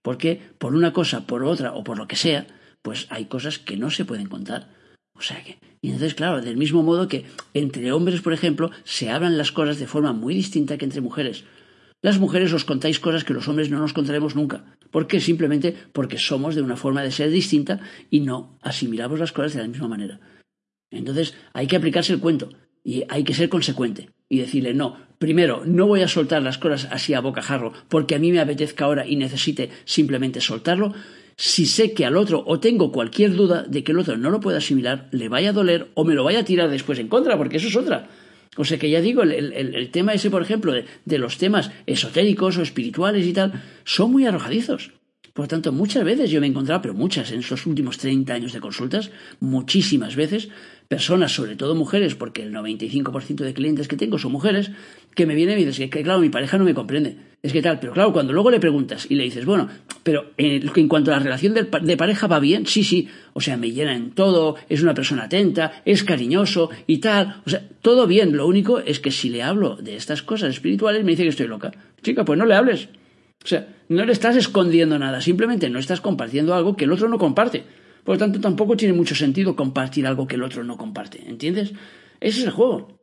Porque 0.07 0.39
por 0.57 0.73
una 0.73 0.93
cosa, 0.93 1.27
por 1.27 1.43
otra 1.43 1.73
o 1.73 1.83
por 1.83 1.97
lo 1.97 2.07
que 2.07 2.15
sea, 2.15 2.47
pues 2.81 3.07
hay 3.09 3.25
cosas 3.25 3.59
que 3.59 3.75
no 3.75 3.91
se 3.91 4.05
pueden 4.05 4.29
contar. 4.29 4.73
O 5.11 5.21
sea 5.21 5.43
que, 5.43 5.59
y 5.81 5.87
entonces, 5.87 6.15
claro, 6.15 6.41
del 6.41 6.55
mismo 6.55 6.81
modo 6.81 7.09
que 7.09 7.25
entre 7.53 7.91
hombres, 7.91 8.21
por 8.21 8.31
ejemplo, 8.31 8.71
se 8.85 9.09
hablan 9.09 9.37
las 9.37 9.51
cosas 9.51 9.79
de 9.79 9.85
forma 9.85 10.13
muy 10.13 10.33
distinta 10.33 10.77
que 10.77 10.85
entre 10.85 11.01
mujeres. 11.01 11.43
Las 12.01 12.19
mujeres 12.19 12.53
os 12.53 12.63
contáis 12.63 13.01
cosas 13.01 13.25
que 13.25 13.33
los 13.33 13.49
hombres 13.49 13.69
no 13.69 13.79
nos 13.79 13.91
contaremos 13.91 14.33
nunca. 14.33 14.77
¿Por 14.91 15.07
qué? 15.07 15.19
Simplemente 15.19 15.75
porque 15.91 16.17
somos 16.17 16.55
de 16.55 16.61
una 16.61 16.77
forma 16.77 17.03
de 17.03 17.11
ser 17.11 17.29
distinta 17.29 17.81
y 18.09 18.21
no 18.21 18.57
asimilamos 18.61 19.19
las 19.19 19.33
cosas 19.33 19.55
de 19.55 19.61
la 19.63 19.67
misma 19.67 19.89
manera. 19.89 20.21
Entonces, 20.89 21.35
hay 21.51 21.67
que 21.67 21.75
aplicarse 21.75 22.13
el 22.13 22.21
cuento 22.21 22.47
y 22.81 23.03
hay 23.09 23.25
que 23.25 23.33
ser 23.33 23.49
consecuente 23.49 24.11
y 24.29 24.39
decirle, 24.39 24.73
no, 24.73 24.95
primero, 25.19 25.63
no 25.65 25.87
voy 25.87 26.01
a 26.01 26.07
soltar 26.07 26.41
las 26.41 26.57
cosas 26.57 26.87
así 26.91 27.13
a 27.13 27.21
bocajarro 27.21 27.73
porque 27.89 28.15
a 28.15 28.19
mí 28.19 28.31
me 28.31 28.39
apetezca 28.39 28.85
ahora 28.85 29.05
y 29.05 29.15
necesite 29.15 29.69
simplemente 29.85 30.41
soltarlo. 30.41 30.93
Si 31.35 31.65
sé 31.67 31.93
que 31.93 32.05
al 32.05 32.17
otro 32.17 32.43
o 32.47 32.59
tengo 32.59 32.91
cualquier 32.91 33.35
duda 33.35 33.63
de 33.63 33.83
que 33.83 33.91
el 33.91 33.99
otro 33.99 34.17
no 34.17 34.31
lo 34.31 34.39
pueda 34.39 34.57
asimilar, 34.57 35.07
le 35.11 35.29
vaya 35.29 35.49
a 35.49 35.53
doler 35.53 35.87
o 35.93 36.03
me 36.03 36.15
lo 36.15 36.23
vaya 36.23 36.39
a 36.39 36.45
tirar 36.45 36.69
después 36.69 36.97
en 36.99 37.07
contra, 37.07 37.37
porque 37.37 37.57
eso 37.57 37.67
es 37.67 37.75
otra. 37.75 38.07
O 38.57 38.65
sea 38.65 38.79
que 38.79 38.89
ya 38.89 39.01
digo, 39.01 39.21
el, 39.21 39.89
tema 39.91 40.13
ese, 40.13 40.31
por 40.31 40.41
ejemplo, 40.41 40.73
de, 40.73 40.85
de 41.05 41.17
los 41.19 41.37
temas 41.37 41.71
esotéricos 41.85 42.57
o 42.57 42.63
espirituales 42.63 43.27
y 43.27 43.33
tal, 43.33 43.63
son 43.83 44.11
muy 44.11 44.25
arrojadizos. 44.25 44.91
Por 45.37 45.43
lo 45.43 45.49
tanto, 45.49 45.71
muchas 45.71 46.03
veces 46.03 46.31
yo 46.31 46.41
me 46.41 46.47
he 46.47 46.49
encontrado, 46.49 46.81
pero 46.81 46.95
muchas 46.95 47.31
en 47.31 47.41
estos 47.41 47.67
últimos 47.67 47.99
30 47.99 48.33
años 48.33 48.53
de 48.53 48.59
consultas, 48.59 49.11
muchísimas 49.39 50.15
veces, 50.15 50.49
personas, 50.87 51.31
sobre 51.31 51.55
todo 51.55 51.75
mujeres, 51.75 52.15
porque 52.15 52.41
el 52.41 52.51
95% 52.51 53.43
de 53.43 53.53
clientes 53.53 53.87
que 53.87 53.97
tengo 53.97 54.17
son 54.17 54.31
mujeres, 54.31 54.71
que 55.13 55.27
me 55.27 55.35
vienen 55.35 55.59
y 55.59 55.65
dicen 55.65 55.91
que, 55.91 56.01
claro, 56.01 56.21
mi 56.21 56.29
pareja 56.29 56.57
no 56.57 56.63
me 56.63 56.73
comprende. 56.73 57.17
Es 57.43 57.53
que 57.53 57.61
tal, 57.61 57.79
pero 57.79 57.93
claro, 57.93 58.13
cuando 58.13 58.33
luego 58.33 58.49
le 58.49 58.59
preguntas 58.59 59.05
y 59.11 59.13
le 59.13 59.25
dices, 59.25 59.45
bueno, 59.45 59.69
pero 60.01 60.31
en, 60.37 60.87
cuanto 60.87 61.11
a 61.11 61.17
la 61.17 61.23
relación 61.23 61.53
de, 61.53 61.67
de, 61.83 61.97
pareja 61.97 62.25
va 62.25 62.39
bien, 62.39 62.65
sí, 62.65 62.83
sí, 62.83 63.07
o 63.33 63.39
sea, 63.39 63.57
me 63.57 63.69
llena 63.69 63.95
en 63.95 64.13
todo, 64.15 64.55
es 64.69 64.81
una 64.81 64.95
persona 64.95 65.25
atenta, 65.25 65.83
es 65.85 66.03
cariñoso 66.03 66.71
y 66.87 66.97
tal, 66.97 67.43
o 67.45 67.49
sea, 67.51 67.61
todo 67.83 68.07
bien, 68.07 68.35
lo 68.35 68.47
único 68.47 68.79
es 68.79 68.99
que 68.99 69.11
si 69.11 69.29
le 69.29 69.43
hablo 69.43 69.75
de 69.75 69.97
estas 69.97 70.23
cosas 70.23 70.49
espirituales 70.49 71.03
me 71.03 71.11
dice 71.11 71.21
que 71.21 71.29
estoy 71.29 71.47
loca. 71.47 71.73
Chica, 72.01 72.25
pues 72.25 72.39
no 72.39 72.47
le 72.47 72.55
hables. 72.55 72.89
O 73.47 73.49
sea, 73.49 73.65
no 73.87 74.03
le 74.03 74.11
estás 74.11 74.35
escondiendo 74.35 74.99
nada, 74.99 75.21
simplemente 75.21 75.69
no 75.69 75.79
estás 75.79 76.01
compartiendo 76.01 76.53
algo 76.53 76.75
que 76.75 76.83
el 76.83 76.91
otro 76.91 77.07
no 77.07 77.17
comparte. 77.17 77.63
Por 78.03 78.15
lo 78.15 78.19
tanto, 78.19 78.41
tampoco 78.41 78.75
tiene 78.75 78.93
mucho 78.93 79.15
sentido 79.15 79.55
compartir 79.55 80.05
algo 80.05 80.27
que 80.27 80.35
el 80.35 80.43
otro 80.43 80.65
no 80.65 80.75
comparte. 80.75 81.23
¿Entiendes? 81.25 81.71
Ese 82.19 82.39
es 82.39 82.43
el 82.43 82.51
juego. 82.51 82.99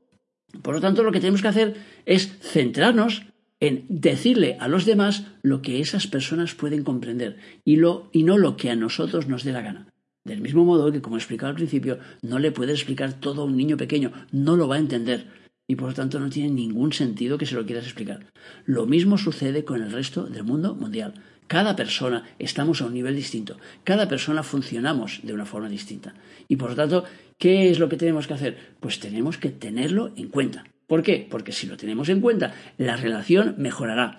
Por 0.60 0.74
lo 0.74 0.82
tanto, 0.82 1.02
lo 1.02 1.12
que 1.12 1.20
tenemos 1.20 1.40
que 1.40 1.48
hacer 1.48 1.76
es 2.04 2.36
centrarnos 2.42 3.22
en 3.58 3.86
decirle 3.88 4.58
a 4.60 4.68
los 4.68 4.84
demás 4.84 5.24
lo 5.40 5.62
que 5.62 5.80
esas 5.80 6.06
personas 6.06 6.54
pueden 6.54 6.84
comprender 6.84 7.38
y, 7.64 7.78
no 7.78 8.36
lo 8.36 8.58
que 8.58 8.68
a 8.68 8.76
nosotros 8.76 9.28
nos 9.28 9.44
dé 9.44 9.52
la 9.52 9.62
gana. 9.62 9.86
Del 10.24 10.42
mismo 10.42 10.66
modo 10.66 10.92
que, 10.92 11.00
como 11.00 11.16
he 11.16 11.20
explicado 11.20 11.48
al 11.48 11.56
principio, 11.56 12.00
no 12.20 12.38
le 12.38 12.52
puedes 12.52 12.74
explicar 12.80 13.14
todo 13.14 13.40
a 13.40 13.44
un 13.46 13.56
niño 13.56 13.78
pequeño, 13.78 14.12
no 14.30 14.56
lo 14.56 14.68
va 14.68 14.76
a 14.76 14.80
entender 14.80 15.43
y 15.66 15.76
por 15.76 15.88
lo 15.88 15.94
tanto 15.94 16.18
no 16.20 16.30
tiene 16.30 16.50
ningún 16.50 16.92
sentido 16.92 17.38
que 17.38 17.46
se 17.46 17.54
lo 17.54 17.64
quieras 17.64 17.84
explicar. 17.84 18.26
Lo 18.66 18.86
mismo 18.86 19.18
sucede 19.18 19.64
con 19.64 19.82
el 19.82 19.92
resto 19.92 20.24
del 20.24 20.44
mundo 20.44 20.74
mundial. 20.74 21.14
Cada 21.46 21.76
persona 21.76 22.24
estamos 22.38 22.80
a 22.80 22.86
un 22.86 22.94
nivel 22.94 23.16
distinto, 23.16 23.58
cada 23.84 24.08
persona 24.08 24.42
funcionamos 24.42 25.20
de 25.22 25.34
una 25.34 25.44
forma 25.44 25.68
distinta. 25.68 26.14
Y 26.48 26.56
por 26.56 26.70
lo 26.70 26.76
tanto, 26.76 27.04
¿qué 27.38 27.70
es 27.70 27.78
lo 27.78 27.88
que 27.88 27.96
tenemos 27.96 28.26
que 28.26 28.34
hacer? 28.34 28.58
Pues 28.80 28.98
tenemos 28.98 29.36
que 29.36 29.50
tenerlo 29.50 30.12
en 30.16 30.28
cuenta. 30.28 30.64
¿Por 30.86 31.02
qué? 31.02 31.26
Porque 31.30 31.52
si 31.52 31.66
lo 31.66 31.76
tenemos 31.76 32.08
en 32.08 32.20
cuenta, 32.20 32.54
la 32.78 32.96
relación 32.96 33.54
mejorará. 33.58 34.18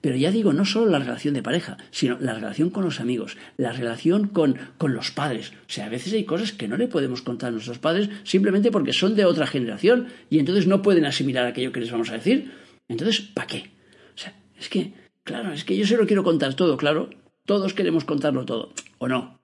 Pero 0.00 0.16
ya 0.16 0.30
digo, 0.30 0.52
no 0.52 0.64
solo 0.64 0.90
la 0.90 0.98
relación 0.98 1.34
de 1.34 1.42
pareja, 1.42 1.78
sino 1.90 2.18
la 2.20 2.34
relación 2.34 2.70
con 2.70 2.84
los 2.84 3.00
amigos, 3.00 3.36
la 3.56 3.72
relación 3.72 4.28
con, 4.28 4.58
con, 4.78 4.94
los 4.94 5.10
padres. 5.10 5.52
O 5.68 5.72
sea, 5.72 5.86
a 5.86 5.88
veces 5.88 6.12
hay 6.12 6.24
cosas 6.24 6.52
que 6.52 6.68
no 6.68 6.76
le 6.76 6.88
podemos 6.88 7.22
contar 7.22 7.48
a 7.48 7.52
nuestros 7.52 7.78
padres 7.78 8.10
simplemente 8.22 8.70
porque 8.70 8.92
son 8.92 9.16
de 9.16 9.24
otra 9.24 9.46
generación 9.46 10.08
y 10.30 10.38
entonces 10.38 10.66
no 10.66 10.82
pueden 10.82 11.06
asimilar 11.06 11.46
aquello 11.46 11.72
que 11.72 11.80
les 11.80 11.90
vamos 11.90 12.10
a 12.10 12.14
decir. 12.14 12.52
Entonces, 12.88 13.20
¿para 13.20 13.46
qué? 13.46 13.70
O 14.14 14.18
sea, 14.18 14.34
es 14.58 14.68
que, 14.68 14.92
claro, 15.22 15.52
es 15.52 15.64
que 15.64 15.76
yo 15.76 15.86
se 15.86 15.96
lo 15.96 16.06
quiero 16.06 16.24
contar 16.24 16.54
todo, 16.54 16.76
claro. 16.76 17.10
Todos 17.46 17.74
queremos 17.74 18.04
contarlo 18.04 18.44
todo, 18.44 18.72
¿o 18.98 19.08
no? 19.08 19.40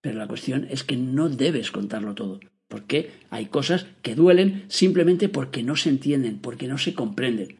Pero 0.00 0.18
la 0.18 0.28
cuestión 0.28 0.66
es 0.70 0.84
que 0.84 0.96
no 0.96 1.28
debes 1.28 1.70
contarlo 1.70 2.14
todo. 2.14 2.40
Porque 2.68 3.10
hay 3.30 3.46
cosas 3.46 3.86
que 4.02 4.14
duelen 4.14 4.64
simplemente 4.68 5.28
porque 5.28 5.62
no 5.62 5.76
se 5.76 5.88
entienden, 5.88 6.38
porque 6.38 6.66
no 6.66 6.78
se 6.78 6.94
comprenden. 6.94 7.58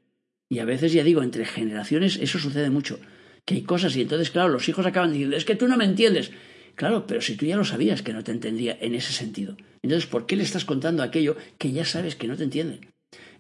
Y 0.48 0.60
a 0.60 0.64
veces, 0.64 0.92
ya 0.92 1.04
digo, 1.04 1.22
entre 1.22 1.44
generaciones 1.44 2.18
eso 2.20 2.38
sucede 2.38 2.70
mucho. 2.70 2.98
Que 3.44 3.54
hay 3.54 3.62
cosas 3.62 3.96
y 3.96 4.02
entonces, 4.02 4.30
claro, 4.30 4.48
los 4.48 4.68
hijos 4.68 4.86
acaban 4.86 5.12
diciendo, 5.12 5.36
es 5.36 5.44
que 5.44 5.56
tú 5.56 5.68
no 5.68 5.76
me 5.76 5.84
entiendes. 5.84 6.30
Claro, 6.74 7.06
pero 7.06 7.20
si 7.20 7.36
tú 7.36 7.46
ya 7.46 7.56
lo 7.56 7.64
sabías 7.64 8.02
que 8.02 8.12
no 8.12 8.22
te 8.22 8.32
entendía 8.32 8.76
en 8.80 8.94
ese 8.94 9.12
sentido. 9.12 9.56
Entonces, 9.82 10.06
¿por 10.08 10.26
qué 10.26 10.36
le 10.36 10.42
estás 10.42 10.64
contando 10.64 11.02
aquello 11.02 11.36
que 11.58 11.72
ya 11.72 11.84
sabes 11.84 12.16
que 12.16 12.28
no 12.28 12.36
te 12.36 12.44
entiende? 12.44 12.80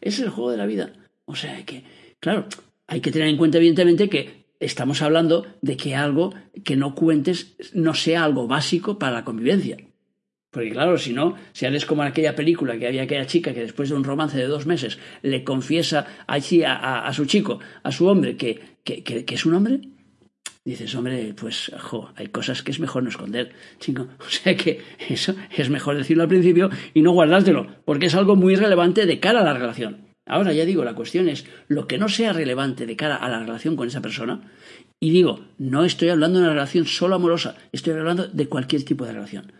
Es 0.00 0.20
el 0.20 0.30
juego 0.30 0.50
de 0.50 0.56
la 0.56 0.66
vida. 0.66 0.92
O 1.26 1.36
sea 1.36 1.64
que, 1.64 1.84
claro, 2.18 2.46
hay 2.86 3.00
que 3.00 3.10
tener 3.10 3.28
en 3.28 3.36
cuenta, 3.36 3.58
evidentemente, 3.58 4.08
que 4.08 4.46
estamos 4.58 5.02
hablando 5.02 5.46
de 5.60 5.76
que 5.76 5.94
algo 5.94 6.34
que 6.64 6.76
no 6.76 6.94
cuentes 6.94 7.56
no 7.74 7.94
sea 7.94 8.24
algo 8.24 8.46
básico 8.46 8.98
para 8.98 9.12
la 9.12 9.24
convivencia. 9.24 9.76
Porque 10.56 10.70
claro, 10.70 10.96
si 10.96 11.12
no, 11.12 11.36
si 11.52 11.66
haces 11.66 11.84
como 11.84 12.00
en 12.00 12.08
aquella 12.08 12.34
película 12.34 12.78
que 12.78 12.86
había 12.86 13.02
aquella 13.02 13.26
chica 13.26 13.52
que 13.52 13.60
después 13.60 13.90
de 13.90 13.94
un 13.94 14.04
romance 14.04 14.38
de 14.38 14.46
dos 14.46 14.64
meses 14.64 14.98
le 15.20 15.44
confiesa 15.44 16.06
allí 16.26 16.62
a, 16.64 17.12
su 17.12 17.26
chico, 17.26 17.60
a 17.82 17.92
su 17.92 18.06
hombre, 18.06 18.38
que, 18.38 18.58
que, 18.82 19.26
es 19.28 19.44
un 19.44 19.52
hombre, 19.52 19.80
dices, 20.64 20.94
hombre, 20.94 21.34
pues, 21.38 21.70
jo, 21.78 22.10
hay 22.16 22.28
cosas 22.28 22.62
que 22.62 22.70
es 22.70 22.80
mejor 22.80 23.02
no 23.02 23.10
esconder, 23.10 23.52
chico. 23.80 24.08
O 24.18 24.30
sea 24.30 24.56
que 24.56 24.80
eso 25.10 25.34
es 25.54 25.68
mejor 25.68 25.98
decirlo 25.98 26.22
al 26.22 26.30
principio 26.30 26.70
y 26.94 27.02
no 27.02 27.12
guardártelo, 27.12 27.66
porque 27.84 28.06
es 28.06 28.14
algo 28.14 28.34
muy 28.34 28.54
relevante 28.54 29.04
de 29.04 29.20
cara 29.20 29.42
a 29.42 29.44
la 29.44 29.52
relación. 29.52 30.06
Ahora 30.24 30.54
ya 30.54 30.64
digo, 30.64 30.84
la 30.84 30.94
cuestión 30.94 31.28
es 31.28 31.44
lo 31.68 31.86
que 31.86 31.98
no 31.98 32.08
sea 32.08 32.32
relevante 32.32 32.86
de 32.86 32.96
cara 32.96 33.16
a 33.16 33.28
la 33.28 33.40
relación 33.40 33.76
con 33.76 33.88
esa 33.88 34.00
persona. 34.00 34.40
Y 35.00 35.10
digo, 35.10 35.44
no 35.58 35.84
estoy 35.84 36.08
hablando 36.08 36.38
de 36.38 36.46
una 36.46 36.54
relación 36.54 36.86
solo 36.86 37.16
amorosa, 37.16 37.58
estoy 37.72 37.92
hablando 37.92 38.26
de 38.26 38.48
cualquier 38.48 38.84
tipo 38.84 39.04
de 39.04 39.12
relación. 39.12 39.52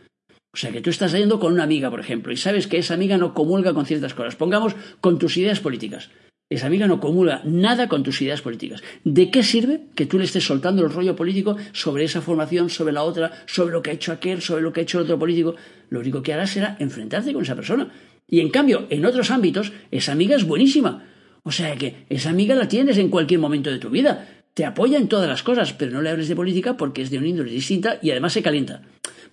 O 0.56 0.58
sea, 0.58 0.72
que 0.72 0.80
tú 0.80 0.88
estás 0.88 1.12
yendo 1.12 1.38
con 1.38 1.52
una 1.52 1.64
amiga, 1.64 1.90
por 1.90 2.00
ejemplo, 2.00 2.32
y 2.32 2.38
sabes 2.38 2.66
que 2.66 2.78
esa 2.78 2.94
amiga 2.94 3.18
no 3.18 3.34
comulga 3.34 3.74
con 3.74 3.84
ciertas 3.84 4.14
cosas. 4.14 4.36
Pongamos 4.36 4.74
con 5.02 5.18
tus 5.18 5.36
ideas 5.36 5.60
políticas. 5.60 6.08
Esa 6.48 6.68
amiga 6.68 6.86
no 6.86 6.98
comulga 6.98 7.42
nada 7.44 7.88
con 7.88 8.02
tus 8.02 8.22
ideas 8.22 8.40
políticas. 8.40 8.82
¿De 9.04 9.30
qué 9.30 9.42
sirve 9.42 9.82
que 9.94 10.06
tú 10.06 10.18
le 10.18 10.24
estés 10.24 10.46
soltando 10.46 10.82
el 10.82 10.90
rollo 10.90 11.14
político 11.14 11.58
sobre 11.72 12.04
esa 12.04 12.22
formación, 12.22 12.70
sobre 12.70 12.94
la 12.94 13.02
otra, 13.02 13.32
sobre 13.44 13.74
lo 13.74 13.82
que 13.82 13.90
ha 13.90 13.92
hecho 13.92 14.12
aquel, 14.12 14.40
sobre 14.40 14.62
lo 14.62 14.72
que 14.72 14.80
ha 14.80 14.84
hecho 14.84 14.96
el 14.96 15.04
otro 15.04 15.18
político? 15.18 15.56
Lo 15.90 16.00
único 16.00 16.22
que 16.22 16.32
harás 16.32 16.48
será 16.48 16.78
enfrentarte 16.80 17.34
con 17.34 17.42
esa 17.42 17.54
persona. 17.54 17.92
Y 18.26 18.40
en 18.40 18.48
cambio, 18.48 18.86
en 18.88 19.04
otros 19.04 19.30
ámbitos, 19.30 19.74
esa 19.90 20.12
amiga 20.12 20.36
es 20.36 20.46
buenísima. 20.46 21.04
O 21.42 21.52
sea 21.52 21.76
que 21.76 22.06
esa 22.08 22.30
amiga 22.30 22.54
la 22.54 22.66
tienes 22.66 22.96
en 22.96 23.10
cualquier 23.10 23.40
momento 23.40 23.70
de 23.70 23.78
tu 23.78 23.90
vida. 23.90 24.26
Te 24.54 24.64
apoya 24.64 24.96
en 24.96 25.08
todas 25.08 25.28
las 25.28 25.42
cosas, 25.42 25.74
pero 25.74 25.92
no 25.92 26.00
le 26.00 26.08
hables 26.08 26.28
de 26.28 26.34
política 26.34 26.78
porque 26.78 27.02
es 27.02 27.10
de 27.10 27.18
una 27.18 27.28
índole 27.28 27.50
distinta 27.50 27.98
y 28.00 28.10
además 28.10 28.32
se 28.32 28.42
calienta 28.42 28.80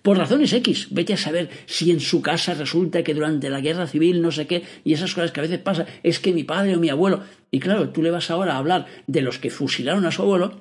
por 0.04 0.18
razones 0.18 0.52
X. 0.52 0.88
Vete 0.90 1.14
a 1.14 1.16
saber 1.16 1.48
si 1.64 1.90
en 1.90 1.98
su 1.98 2.20
casa 2.20 2.52
resulta 2.52 3.02
que 3.02 3.14
durante 3.14 3.48
la 3.48 3.62
guerra 3.62 3.86
civil 3.86 4.20
no 4.20 4.30
sé 4.30 4.46
qué, 4.46 4.62
y 4.84 4.92
esas 4.92 5.14
cosas 5.14 5.32
que 5.32 5.40
a 5.40 5.44
veces 5.44 5.60
pasa, 5.60 5.86
es 6.02 6.20
que 6.20 6.34
mi 6.34 6.44
padre 6.44 6.76
o 6.76 6.78
mi 6.78 6.90
abuelo. 6.90 7.22
Y 7.50 7.58
claro, 7.58 7.88
tú 7.88 8.02
le 8.02 8.10
vas 8.10 8.30
ahora 8.30 8.52
a 8.52 8.58
hablar 8.58 8.84
de 9.06 9.22
los 9.22 9.38
que 9.38 9.48
fusilaron 9.48 10.04
a 10.04 10.12
su 10.12 10.20
abuelo, 10.20 10.60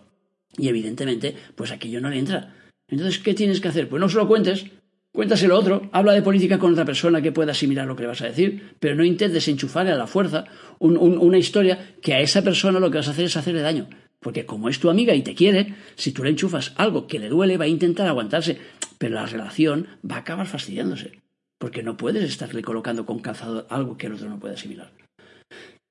y 0.58 0.70
evidentemente, 0.70 1.36
pues 1.56 1.74
aquello 1.74 2.00
no 2.00 2.10
le 2.10 2.20
entra. 2.20 2.56
Entonces, 2.88 3.20
¿qué 3.20 3.34
tienes 3.34 3.60
que 3.60 3.68
hacer? 3.68 3.90
Pues 3.90 4.00
no 4.00 4.08
se 4.08 4.16
lo 4.16 4.30
cuentes, 4.30 4.68
cuéntaselo 5.12 5.60
otro, 5.60 5.90
habla 5.92 6.14
de 6.14 6.22
política 6.22 6.58
con 6.58 6.72
otra 6.72 6.86
persona 6.86 7.22
que 7.22 7.34
pueda 7.34 7.52
asimilar 7.52 7.86
lo 7.86 7.98
que 7.98 8.04
le 8.04 8.08
vas 8.08 8.22
a 8.22 8.28
decir, 8.28 8.78
pero 8.80 8.96
no 8.96 9.04
intentes 9.04 9.46
enchufarle 9.50 9.92
a 9.92 9.98
la 9.98 10.08
fuerza 10.08 10.46
una 10.80 11.38
historia 11.38 11.96
que 12.02 12.14
a 12.14 12.22
esa 12.22 12.44
persona 12.44 12.80
lo 12.80 12.90
que 12.90 13.00
vas 13.00 13.10
a 13.10 13.12
hacer 13.12 13.26
es 13.26 13.36
hacerle 13.36 13.60
daño. 13.60 13.90
Porque 14.24 14.48
como 14.48 14.70
es 14.70 14.80
tu 14.80 14.90
amiga 14.90 15.14
y 15.14 15.22
te 15.22 15.36
quiere, 15.36 15.76
si 15.96 16.12
tú 16.12 16.24
le 16.24 16.32
enchufas 16.32 16.74
algo 16.78 17.06
que 17.06 17.20
le 17.20 17.30
duele, 17.30 17.58
va 17.58 17.66
a 17.66 17.68
intentar 17.68 18.08
aguantarse 18.08 18.58
pero 19.04 19.16
la 19.16 19.26
relación 19.26 19.88
va 20.10 20.16
a 20.16 20.20
acabar 20.20 20.48
fastidiándose, 20.48 21.20
porque 21.60 21.84
no 21.84 21.98
puedes 21.98 22.24
estarle 22.24 22.62
colocando 22.62 23.06
con 23.06 23.20
calzado 23.20 23.68
algo 23.70 23.98
que 23.98 24.08
el 24.08 24.14
otro 24.14 24.30
no 24.30 24.40
puede 24.40 24.54
asimilar. 24.54 24.94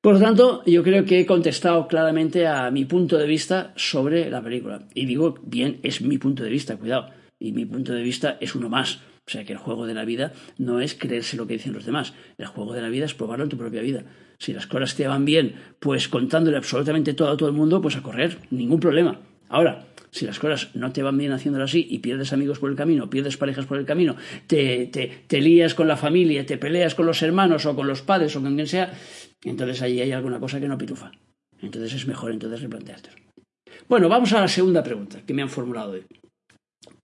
Por 0.00 0.14
lo 0.14 0.20
tanto, 0.20 0.64
yo 0.64 0.82
creo 0.82 1.04
que 1.04 1.20
he 1.20 1.26
contestado 1.26 1.88
claramente 1.88 2.46
a 2.46 2.70
mi 2.70 2.86
punto 2.86 3.18
de 3.18 3.26
vista 3.26 3.74
sobre 3.76 4.30
la 4.30 4.42
película. 4.42 4.88
Y 4.94 5.04
digo, 5.04 5.38
bien, 5.42 5.78
es 5.82 6.00
mi 6.00 6.16
punto 6.16 6.42
de 6.42 6.48
vista, 6.48 6.78
cuidado. 6.78 7.10
Y 7.38 7.52
mi 7.52 7.66
punto 7.66 7.92
de 7.92 8.02
vista 8.02 8.38
es 8.40 8.54
uno 8.54 8.70
más. 8.70 9.00
O 9.26 9.30
sea 9.30 9.44
que 9.44 9.52
el 9.52 9.58
juego 9.58 9.86
de 9.86 9.92
la 9.92 10.06
vida 10.06 10.32
no 10.56 10.80
es 10.80 10.94
creerse 10.94 11.36
lo 11.36 11.46
que 11.46 11.52
dicen 11.52 11.74
los 11.74 11.84
demás. 11.84 12.14
El 12.38 12.46
juego 12.46 12.72
de 12.72 12.80
la 12.80 12.88
vida 12.88 13.04
es 13.04 13.12
probarlo 13.12 13.44
en 13.44 13.50
tu 13.50 13.58
propia 13.58 13.82
vida. 13.82 14.04
Si 14.42 14.52
las 14.52 14.66
cosas 14.66 14.96
te 14.96 15.06
van 15.06 15.25
bien, 15.25 15.54
pues 15.78 16.08
contándole 16.08 16.56
absolutamente 16.56 17.14
todo 17.14 17.30
a 17.30 17.37
todo 17.37 17.49
el 17.49 17.54
mundo, 17.54 17.80
pues 17.80 17.94
a 17.94 18.02
correr, 18.02 18.38
ningún 18.50 18.80
problema. 18.80 19.20
Ahora, 19.49 19.87
si 20.11 20.26
las 20.26 20.40
cosas 20.40 20.75
no 20.75 20.92
te 20.92 21.04
van 21.04 21.16
bien 21.16 21.30
haciéndolo 21.30 21.62
así 21.62 21.87
y 21.88 22.00
pierdes 22.00 22.32
amigos 22.32 22.58
por 22.58 22.68
el 22.68 22.76
camino, 22.76 23.08
pierdes 23.08 23.37
parejas 23.37 23.66
por 23.66 23.78
el 23.78 23.87
camino, 23.87 24.16
te, 24.49 24.87
te, 24.87 25.22
te 25.28 25.40
lías 25.40 25.75
con 25.75 25.87
la 25.87 25.96
familia, 25.96 26.44
te 26.44 26.58
peleas 26.58 26.96
con 26.96 27.06
los 27.06 27.22
hermanos 27.22 27.66
o 27.66 27.76
con 27.76 27.87
los 27.87 28.02
padres 28.02 28.34
o 28.34 28.42
con 28.42 28.56
quien 28.56 28.66
sea, 28.66 28.92
entonces 29.44 29.80
ahí 29.80 30.00
hay 30.00 30.11
alguna 30.11 30.40
cosa 30.40 30.58
que 30.58 30.66
no 30.66 30.76
pitufa. 30.76 31.12
Entonces 31.61 31.94
es 31.94 32.08
mejor 32.08 32.32
entonces 32.32 32.62
replanteártelo. 32.62 33.18
Bueno, 33.88 34.08
vamos 34.08 34.32
a 34.32 34.40
la 34.40 34.49
segunda 34.49 34.82
pregunta 34.82 35.20
que 35.25 35.34
me 35.34 35.42
han 35.42 35.50
formulado 35.50 35.92
hoy. 35.92 36.04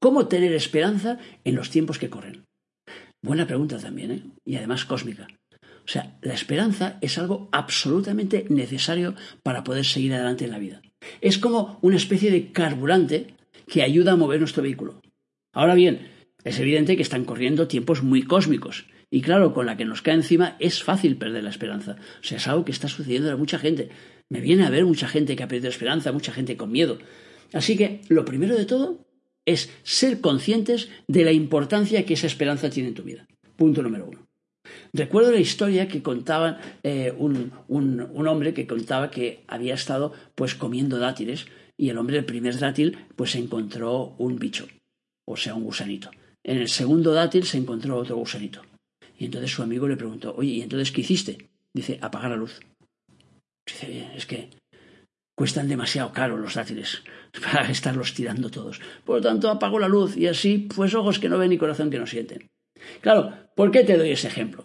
¿Cómo 0.00 0.26
tener 0.26 0.52
esperanza 0.54 1.18
en 1.44 1.54
los 1.54 1.70
tiempos 1.70 2.00
que 2.00 2.10
corren? 2.10 2.42
Buena 3.22 3.46
pregunta 3.46 3.78
también, 3.78 4.10
¿eh? 4.10 4.22
Y 4.44 4.56
además 4.56 4.84
cósmica. 4.84 5.28
O 5.88 5.90
sea, 5.90 6.18
la 6.20 6.34
esperanza 6.34 6.98
es 7.00 7.16
algo 7.16 7.48
absolutamente 7.50 8.44
necesario 8.50 9.14
para 9.42 9.64
poder 9.64 9.86
seguir 9.86 10.12
adelante 10.12 10.44
en 10.44 10.50
la 10.50 10.58
vida. 10.58 10.82
Es 11.22 11.38
como 11.38 11.78
una 11.80 11.96
especie 11.96 12.30
de 12.30 12.52
carburante 12.52 13.28
que 13.66 13.82
ayuda 13.82 14.12
a 14.12 14.16
mover 14.16 14.38
nuestro 14.38 14.62
vehículo. 14.62 15.00
Ahora 15.50 15.74
bien, 15.74 16.08
es 16.44 16.60
evidente 16.60 16.94
que 16.94 17.02
están 17.02 17.24
corriendo 17.24 17.68
tiempos 17.68 18.02
muy 18.02 18.22
cósmicos. 18.22 18.84
Y 19.10 19.22
claro, 19.22 19.54
con 19.54 19.64
la 19.64 19.78
que 19.78 19.86
nos 19.86 20.02
cae 20.02 20.12
encima 20.12 20.56
es 20.60 20.82
fácil 20.82 21.16
perder 21.16 21.42
la 21.42 21.48
esperanza. 21.48 21.96
O 22.20 22.24
sea, 22.24 22.36
es 22.36 22.46
algo 22.48 22.66
que 22.66 22.72
está 22.72 22.88
sucediendo 22.88 23.32
a 23.32 23.36
mucha 23.36 23.58
gente. 23.58 23.88
Me 24.28 24.42
viene 24.42 24.66
a 24.66 24.70
ver 24.70 24.84
mucha 24.84 25.08
gente 25.08 25.36
que 25.36 25.42
ha 25.42 25.48
perdido 25.48 25.70
esperanza, 25.70 26.12
mucha 26.12 26.32
gente 26.32 26.58
con 26.58 26.70
miedo. 26.70 26.98
Así 27.54 27.78
que 27.78 28.02
lo 28.08 28.26
primero 28.26 28.56
de 28.56 28.66
todo 28.66 29.06
es 29.46 29.72
ser 29.84 30.20
conscientes 30.20 30.90
de 31.06 31.24
la 31.24 31.32
importancia 31.32 32.04
que 32.04 32.12
esa 32.12 32.26
esperanza 32.26 32.68
tiene 32.68 32.90
en 32.90 32.94
tu 32.94 33.04
vida. 33.04 33.26
Punto 33.56 33.82
número 33.82 34.06
uno. 34.06 34.27
Recuerdo 34.92 35.32
la 35.32 35.40
historia 35.40 35.88
que 35.88 36.02
contaba 36.02 36.58
eh, 36.82 37.12
un, 37.16 37.52
hombre 37.68 38.54
que 38.54 38.66
contaba 38.66 39.10
que 39.10 39.44
había 39.46 39.74
estado 39.74 40.12
pues 40.34 40.54
comiendo 40.54 40.98
dátiles 40.98 41.46
y 41.76 41.90
el 41.90 41.98
hombre 41.98 42.18
el 42.18 42.24
primer 42.24 42.58
dátil 42.58 42.98
pues 43.16 43.34
encontró 43.34 44.14
un 44.18 44.38
bicho, 44.38 44.66
o 45.26 45.36
sea, 45.36 45.54
un 45.54 45.64
gusanito. 45.64 46.10
En 46.44 46.58
el 46.58 46.68
segundo 46.68 47.12
dátil 47.12 47.44
se 47.44 47.58
encontró 47.58 47.96
otro 47.96 48.16
gusanito. 48.16 48.62
Y 49.18 49.24
entonces 49.24 49.50
su 49.50 49.62
amigo 49.62 49.88
le 49.88 49.96
preguntó, 49.96 50.34
oye, 50.36 50.50
¿y 50.50 50.62
entonces 50.62 50.92
qué 50.92 51.00
hiciste? 51.00 51.48
Dice, 51.74 51.98
apagar 52.00 52.30
la 52.30 52.36
luz. 52.36 52.60
Dice, 53.66 54.08
es 54.14 54.26
que 54.26 54.50
cuestan 55.36 55.68
demasiado 55.68 56.12
caro 56.12 56.36
los 56.36 56.54
dátiles 56.54 57.02
para 57.42 57.70
estarlos 57.70 58.14
tirando 58.14 58.50
todos. 58.50 58.80
Por 59.04 59.16
lo 59.16 59.22
tanto, 59.22 59.50
apago 59.50 59.78
la 59.78 59.88
luz 59.88 60.16
y 60.16 60.26
así, 60.26 60.68
pues 60.74 60.94
ojos 60.94 61.18
que 61.18 61.28
no 61.28 61.38
ven 61.38 61.52
y 61.52 61.58
corazón 61.58 61.90
que 61.90 61.98
no 61.98 62.06
sienten. 62.06 62.48
Claro, 63.00 63.32
¿por 63.54 63.70
qué 63.70 63.84
te 63.84 63.96
doy 63.96 64.10
ese 64.10 64.28
ejemplo? 64.28 64.64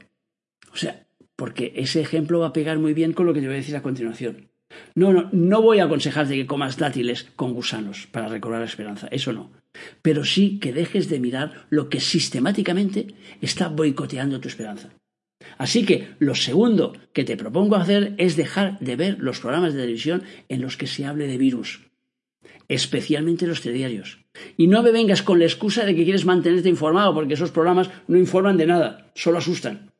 O 0.72 0.77
sea, 0.77 1.05
porque 1.36 1.74
ese 1.75 2.01
ejemplo 2.01 2.39
va 2.39 2.48
a 2.48 2.53
pegar 2.53 2.79
muy 2.79 2.93
bien 2.93 3.13
con 3.13 3.25
lo 3.25 3.34
que 3.34 3.41
te 3.41 3.48
voy 3.48 3.55
a 3.55 3.60
decir 3.60 3.75
a 3.75 3.82
continuación. 3.82 4.50
No, 4.96 5.13
no, 5.13 5.29
no 5.32 5.62
voy 5.62 5.79
a 5.79 5.86
aconsejarte 5.86 6.36
que 6.36 6.48
comas 6.48 6.77
dátiles 6.77 7.25
con 7.36 7.53
gusanos 7.53 8.08
para 8.08 8.27
recobrar 8.27 8.62
la 8.62 8.65
esperanza, 8.65 9.08
eso 9.12 9.34
no. 9.34 9.51
Pero 10.01 10.25
sí 10.25 10.60
que 10.60 10.74
dejes 10.74 11.10
de 11.10 11.20
mirar 11.20 11.65
lo 11.70 11.89
que 11.89 12.00
sistemáticamente 12.00 13.08
está 13.41 13.70
boicoteando 13.70 14.39
tu 14.39 14.48
esperanza. 14.48 14.89
Así 15.58 15.86
que 15.86 16.10
lo 16.20 16.36
segundo 16.36 16.93
que 17.13 17.24
te 17.24 17.38
propongo 17.38 17.75
hacer 17.75 18.15
es 18.17 18.36
dejar 18.36 18.79
de 18.79 18.96
ver 18.96 19.17
los 19.20 19.39
programas 19.39 19.74
de 19.74 19.82
televisión 19.82 20.24
en 20.50 20.62
los 20.62 20.77
que 20.77 20.88
se 20.88 21.05
hable 21.05 21.27
de 21.27 21.38
virus, 21.38 21.82
especialmente 22.74 23.48
los 23.48 23.62
telediarios. 23.62 24.20
Y 24.58 24.68
no 24.68 24.82
me 24.84 24.92
vengas 24.92 25.22
con 25.22 25.39
la 25.39 25.46
excusa 25.46 25.86
de 25.86 25.96
que 25.96 26.03
quieres 26.03 26.25
mantenerte 26.25 26.70
informado, 26.70 27.13
porque 27.13 27.36
esos 27.36 27.51
programas 27.51 27.89
no 28.08 28.18
informan 28.18 28.58
de 28.58 28.65
nada, 28.65 29.12
solo 29.15 29.38
asustan. 29.38 29.92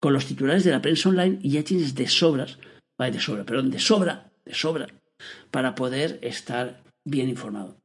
Con 0.00 0.12
los 0.14 0.26
titulares 0.26 0.64
de 0.64 0.70
la 0.70 0.80
prensa 0.80 1.10
online 1.10 1.38
ya 1.42 1.62
tienes 1.62 1.94
de 1.94 2.08
sobras, 2.08 2.58
de 2.98 3.20
sobra, 3.20 3.44
perdón, 3.44 3.70
de 3.70 3.78
sobra, 3.78 4.30
de 4.44 4.54
sobra, 4.54 4.88
para 5.50 5.74
poder 5.74 6.18
estar 6.22 6.82
bien 7.04 7.28
informado. 7.28 7.76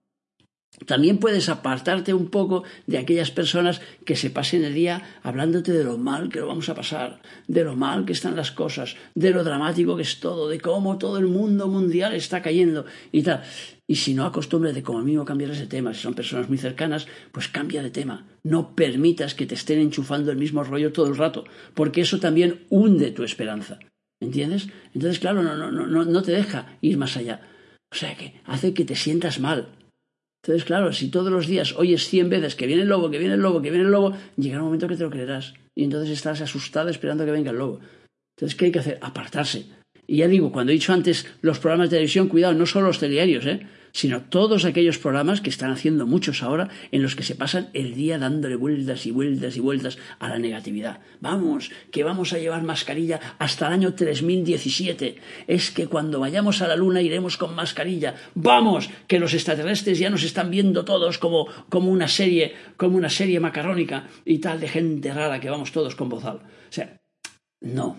También 0.86 1.17
puedes 1.17 1.50
apartarte 1.50 2.13
un 2.13 2.29
poco 2.29 2.63
de 2.86 2.98
aquellas 2.98 3.32
personas 3.32 3.82
que 4.05 4.15
se 4.15 4.29
pasen 4.29 4.63
el 4.63 4.74
día 4.74 5.01
hablándote 5.24 5.72
de 5.72 5.84
lo 5.84 5.98
mal 5.98 6.29
que 6.29 6.39
lo 6.39 6.48
vamos 6.48 6.70
a 6.70 6.75
pasar, 6.75 7.22
de 7.48 7.63
lo 7.63 7.75
mal 7.75 8.05
que 8.05 8.13
están 8.13 8.36
las 8.36 8.51
cosas, 8.51 8.96
de 9.15 9.32
lo 9.32 9.44
dramático 9.44 9.96
que 9.96 10.03
es 10.03 10.20
todo, 10.20 10.50
de 10.50 10.60
cómo 10.60 10.98
todo 10.98 11.17
el 11.17 11.27
mundo 11.27 11.67
mundial 11.67 12.13
está 12.13 12.41
cayendo 12.41 12.86
y 13.12 13.24
tal. 13.24 13.44
Y 13.88 13.96
si 13.98 14.13
no 14.13 14.25
acostumbres 14.25 14.74
de 14.74 14.84
como 14.84 15.01
mismo 15.01 15.25
cambiar 15.25 15.51
ese 15.51 15.67
tema, 15.67 15.94
si 15.94 16.01
son 16.01 16.15
personas 16.15 16.50
muy 16.50 16.58
cercanas, 16.58 17.08
pues 17.32 17.48
cambia 17.48 17.84
de 17.84 17.91
tema. 17.91 18.25
No 18.44 18.75
permitas 18.75 19.36
que 19.36 19.46
te 19.46 19.55
estén 19.55 19.79
enchufando 19.79 20.32
el 20.32 20.38
mismo 20.38 20.63
rollo 20.63 20.91
todo 20.91 21.08
el 21.08 21.17
rato, 21.17 21.46
porque 21.74 22.01
eso 22.01 22.20
también 22.20 22.65
hunde 22.70 23.12
tu 23.12 23.24
esperanza. 23.24 23.79
¿Entiendes? 24.20 24.70
Entonces, 24.94 25.20
claro, 25.20 25.44
no, 25.44 25.55
no, 25.55 25.72
no, 25.72 26.05
no 26.05 26.22
te 26.24 26.32
deja 26.32 26.77
ir 26.82 26.98
más 26.98 27.15
allá. 27.17 27.41
O 27.91 27.96
sea 27.96 28.15
que 28.15 28.41
hace 28.46 28.74
que 28.74 28.86
te 28.86 28.96
sientas 28.96 29.39
mal, 29.39 29.70
entonces, 30.45 30.63
claro, 30.63 30.93
si 30.93 31.09
todos 31.09 31.31
los 31.31 31.47
días 31.47 31.73
oyes 31.75 32.07
cien 32.07 32.29
veces 32.29 32.55
que 32.55 32.67
viene 32.67 32.83
el 32.83 32.87
lobo, 32.87 33.09
que 33.09 33.17
viene 33.17 33.33
el 33.33 33.39
lobo, 33.39 33.63
que 33.63 33.71
viene 33.71 33.83
el 33.83 33.91
lobo, 33.91 34.15
llegará 34.37 34.61
un 34.61 34.67
momento 34.67 34.87
que 34.87 34.95
te 34.95 35.01
lo 35.01 35.09
creerás. 35.09 35.55
Y 35.73 35.83
entonces 35.83 36.11
estás 36.11 36.39
asustado 36.39 36.89
esperando 36.89 37.25
que 37.25 37.31
venga 37.31 37.49
el 37.49 37.57
lobo. 37.57 37.79
Entonces, 38.37 38.55
¿qué 38.55 38.65
hay 38.65 38.71
que 38.71 38.77
hacer? 38.77 38.99
Apartarse. 39.01 39.65
Y 40.05 40.17
ya 40.17 40.27
digo, 40.27 40.51
cuando 40.51 40.71
he 40.71 40.75
dicho 40.75 40.93
antes 40.93 41.25
los 41.41 41.57
programas 41.57 41.89
de 41.89 41.95
televisión, 41.95 42.27
cuidado, 42.27 42.53
no 42.53 42.67
solo 42.67 42.85
los 42.85 42.99
telediarios, 42.99 43.43
¿eh? 43.47 43.65
Sino 43.95 44.23
todos 44.23 44.65
aquellos 44.65 44.97
programas 44.97 45.39
que 45.39 45.49
están 45.49 45.71
haciendo 45.71 46.05
muchos 46.05 46.43
ahora 46.43 46.67
en 46.91 47.01
los 47.01 47.15
que 47.15 47.23
se 47.23 47.33
pasan 47.33 47.69
el 47.71 47.95
día 47.95 48.19
dándole 48.19 48.57
vueltas 48.57 49.05
y 49.05 49.11
vueltas 49.11 49.55
y 49.55 49.61
vueltas 49.61 49.97
a 50.19 50.27
la 50.27 50.37
negatividad. 50.37 50.99
Vamos, 51.21 51.71
que 51.91 52.03
vamos 52.03 52.33
a 52.33 52.37
llevar 52.37 52.63
mascarilla 52.63 53.21
hasta 53.39 53.67
el 53.67 53.73
año 53.73 53.93
3017. 53.93 55.15
Es 55.47 55.71
que 55.71 55.87
cuando 55.87 56.19
vayamos 56.19 56.61
a 56.61 56.67
la 56.67 56.75
luna 56.75 57.01
iremos 57.01 57.37
con 57.37 57.55
mascarilla. 57.55 58.15
Vamos, 58.33 58.89
que 59.07 59.17
los 59.17 59.33
extraterrestres 59.33 59.97
ya 59.97 60.09
nos 60.09 60.23
están 60.23 60.51
viendo 60.51 60.83
todos 60.83 61.17
como, 61.17 61.47
como 61.69 61.89
una 61.89 62.09
serie, 62.09 62.53
como 62.75 62.97
una 62.97 63.09
serie 63.09 63.39
macarrónica 63.39 64.09
y 64.25 64.39
tal 64.39 64.59
de 64.59 64.67
gente 64.67 65.13
rara 65.13 65.39
que 65.39 65.49
vamos 65.49 65.71
todos 65.71 65.95
con 65.95 66.09
bozal. 66.09 66.41
O 66.41 66.71
sea, 66.71 66.99
no, 67.61 67.97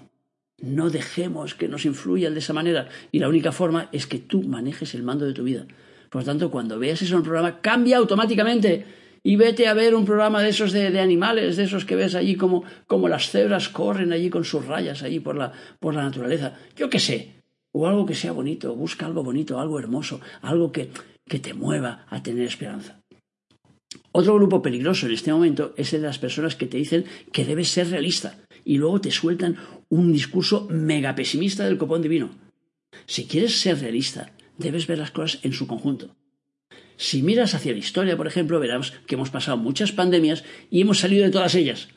no 0.58 0.90
dejemos 0.90 1.54
que 1.54 1.68
nos 1.68 1.86
influyan 1.86 2.34
de 2.34 2.40
esa 2.40 2.52
manera. 2.52 2.90
Y 3.12 3.18
la 3.18 3.30
única 3.30 3.50
forma 3.50 3.88
es 3.92 4.06
que 4.06 4.18
tú 4.18 4.42
manejes 4.42 4.94
el 4.94 5.02
mando 5.02 5.24
de 5.24 5.32
tu 5.32 5.44
vida. 5.44 5.66
Por 6.10 6.22
lo 6.22 6.26
tanto, 6.26 6.50
cuando 6.50 6.78
veas 6.78 7.02
eso 7.02 7.14
en 7.14 7.18
un 7.18 7.24
programa, 7.24 7.60
cambia 7.60 7.98
automáticamente 7.98 8.84
y 9.22 9.36
vete 9.36 9.66
a 9.66 9.74
ver 9.74 9.94
un 9.94 10.04
programa 10.04 10.40
de 10.40 10.50
esos 10.50 10.72
de, 10.72 11.00
animales, 11.00 11.56
de 11.56 11.64
esos 11.64 11.84
que 11.84 11.96
ves 11.96 12.14
allí 12.14 12.36
como, 12.36 12.62
como, 12.86 13.08
las 13.08 13.30
cebras 13.30 13.68
corren 13.68 14.12
allí 14.12 14.30
con 14.30 14.44
sus 14.44 14.64
rayas 14.64 15.02
allí 15.02 15.18
por 15.18 15.36
la, 15.36 15.52
por 15.80 15.94
la 15.94 16.04
naturaleza. 16.04 16.54
Yo 16.76 16.88
qué 16.88 17.00
sé. 17.00 17.42
O 17.72 17.86
algo 17.86 18.06
que 18.06 18.14
sea 18.14 18.32
bonito, 18.32 18.74
busca 18.74 19.04
algo 19.04 19.22
bonito, 19.22 19.58
algo 19.58 19.78
hermoso, 19.78 20.20
algo 20.42 20.70
que, 20.72 20.90
que 21.26 21.40
te 21.40 21.54
mueva 21.54 22.06
a 22.08 22.22
tener 22.22 22.46
esperanza. 22.46 23.02
Otro 24.12 24.34
grupo 24.36 24.62
peligroso 24.62 25.06
en 25.06 25.12
este 25.12 25.32
momento 25.32 25.74
es 25.76 25.92
el 25.92 26.02
de 26.02 26.06
las 26.06 26.18
personas 26.18 26.56
que 26.56 26.66
te 26.66 26.78
dicen 26.78 27.04
que 27.32 27.44
debes 27.44 27.68
ser 27.68 27.90
realista 27.90 28.38
y 28.64 28.78
luego 28.78 29.00
te 29.00 29.10
sueltan 29.10 29.56
un 29.88 30.12
discurso 30.12 30.66
mega 30.70 31.14
pesimista 31.14 31.64
del 31.64 31.78
copón 31.78 32.00
divino. 32.00 32.30
Si 33.06 33.26
quieres 33.26 33.60
ser 33.60 33.80
realista, 33.80 34.32
debes 34.58 34.86
ver 34.86 34.98
las 34.98 35.10
cosas 35.10 35.40
en 35.42 35.52
su 35.52 35.66
conjunto. 35.66 36.16
Si 36.96 37.22
miras 37.22 37.54
hacia 37.54 37.72
la 37.72 37.78
historia, 37.78 38.16
por 38.16 38.26
ejemplo, 38.26 38.58
verás 38.58 38.92
que 39.06 39.14
hemos 39.16 39.30
pasado 39.30 39.56
muchas 39.56 39.92
pandemias 39.92 40.44
y 40.70 40.80
hemos 40.80 40.98
salido 40.98 41.24
de 41.24 41.30
todas 41.30 41.54
ellas. 41.54 41.88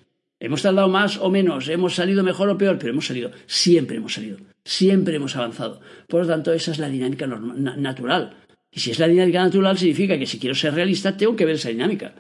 Hemos 0.42 0.62
tardado 0.62 0.88
más 0.88 1.18
o 1.18 1.30
menos, 1.30 1.68
hemos 1.68 1.96
salido 1.96 2.24
mejor 2.24 2.50
o 2.50 2.58
peor, 2.58 2.78
pero 2.80 2.92
hemos 2.92 3.08
salido. 3.08 3.32
Siempre 3.46 3.98
hemos 3.98 4.14
salido. 4.14 4.38
Siempre 4.64 5.16
hemos 5.16 5.36
avanzado. 5.36 5.82
Por 6.08 6.22
lo 6.22 6.28
tanto, 6.28 6.54
esa 6.54 6.72
es 6.72 6.80
la 6.80 6.90
dinámica 6.90 7.28
natural. 7.28 8.38
Y 8.72 8.80
si 8.80 8.92
es 8.92 9.00
la 9.00 9.08
dinámica 9.08 9.42
natural, 9.42 9.78
significa 9.78 10.18
que 10.18 10.26
si 10.26 10.40
quiero 10.40 10.56
ser 10.56 10.74
realista, 10.74 11.18
tengo 11.18 11.36
que 11.36 11.46
ver 11.46 11.56
esa 11.56 11.70
dinámica. 11.70 12.14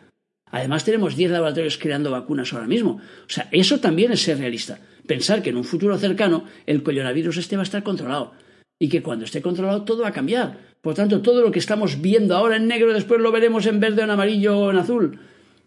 Además, 0.51 0.83
tenemos 0.83 1.15
10 1.15 1.31
laboratorios 1.31 1.77
creando 1.77 2.11
vacunas 2.11 2.51
ahora 2.53 2.67
mismo. 2.67 2.99
O 3.25 3.29
sea, 3.29 3.47
eso 3.51 3.79
también 3.79 4.11
es 4.11 4.21
ser 4.21 4.39
realista. 4.39 4.79
Pensar 5.05 5.41
que 5.41 5.51
en 5.51 5.57
un 5.57 5.63
futuro 5.63 5.97
cercano 5.97 6.45
el 6.65 6.81
coronavirus 6.81 7.37
este 7.37 7.55
va 7.55 7.61
a 7.61 7.63
estar 7.63 7.83
controlado 7.83 8.33
y 8.79 8.87
que 8.87 9.03
cuando 9.03 9.25
esté 9.25 9.41
controlado 9.41 9.83
todo 9.83 10.03
va 10.03 10.09
a 10.09 10.13
cambiar. 10.13 10.57
Por 10.81 10.95
tanto, 10.95 11.21
todo 11.21 11.41
lo 11.41 11.51
que 11.51 11.59
estamos 11.59 12.01
viendo 12.01 12.35
ahora 12.35 12.55
en 12.55 12.67
negro 12.67 12.93
después 12.93 13.19
lo 13.19 13.31
veremos 13.31 13.65
en 13.65 13.81
verde, 13.81 14.01
en 14.01 14.09
amarillo 14.09 14.57
o 14.57 14.71
en 14.71 14.77
azul. 14.77 15.19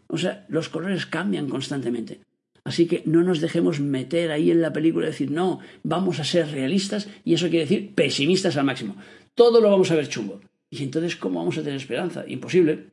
O 0.08 0.16
sea, 0.16 0.46
los 0.48 0.70
colores 0.70 1.04
cambian 1.04 1.48
constantemente. 1.48 2.20
Así 2.64 2.86
que 2.86 3.02
no 3.04 3.22
nos 3.22 3.40
dejemos 3.40 3.80
meter 3.80 4.30
ahí 4.30 4.50
en 4.50 4.62
la 4.62 4.72
película 4.72 5.06
y 5.06 5.10
decir, 5.10 5.30
no, 5.30 5.58
vamos 5.82 6.20
a 6.20 6.24
ser 6.24 6.50
realistas 6.50 7.08
y 7.24 7.34
eso 7.34 7.50
quiere 7.50 7.66
decir 7.66 7.94
pesimistas 7.94 8.56
al 8.56 8.64
máximo. 8.64 8.96
Todo 9.34 9.60
lo 9.60 9.70
vamos 9.70 9.90
a 9.90 9.96
ver 9.96 10.08
chungo. 10.08 10.40
Y 10.70 10.82
entonces, 10.82 11.16
¿cómo 11.16 11.40
vamos 11.40 11.58
a 11.58 11.62
tener 11.62 11.76
esperanza? 11.76 12.24
Imposible. 12.26 12.86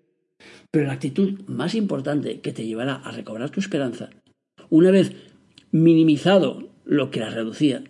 Pero 0.71 0.87
la 0.87 0.93
actitud 0.93 1.41
más 1.47 1.75
importante 1.75 2.41
que 2.41 2.51
te 2.51 2.65
llevará 2.65 2.95
a 2.95 3.11
recobrar 3.11 3.51
tu 3.51 3.59
esperanza, 3.59 4.09
una 4.69 4.91
vez 4.91 5.13
minimizado 5.71 6.69
lo 6.83 7.11
que 7.11 7.19
la 7.19 7.29
reducía, 7.29 7.83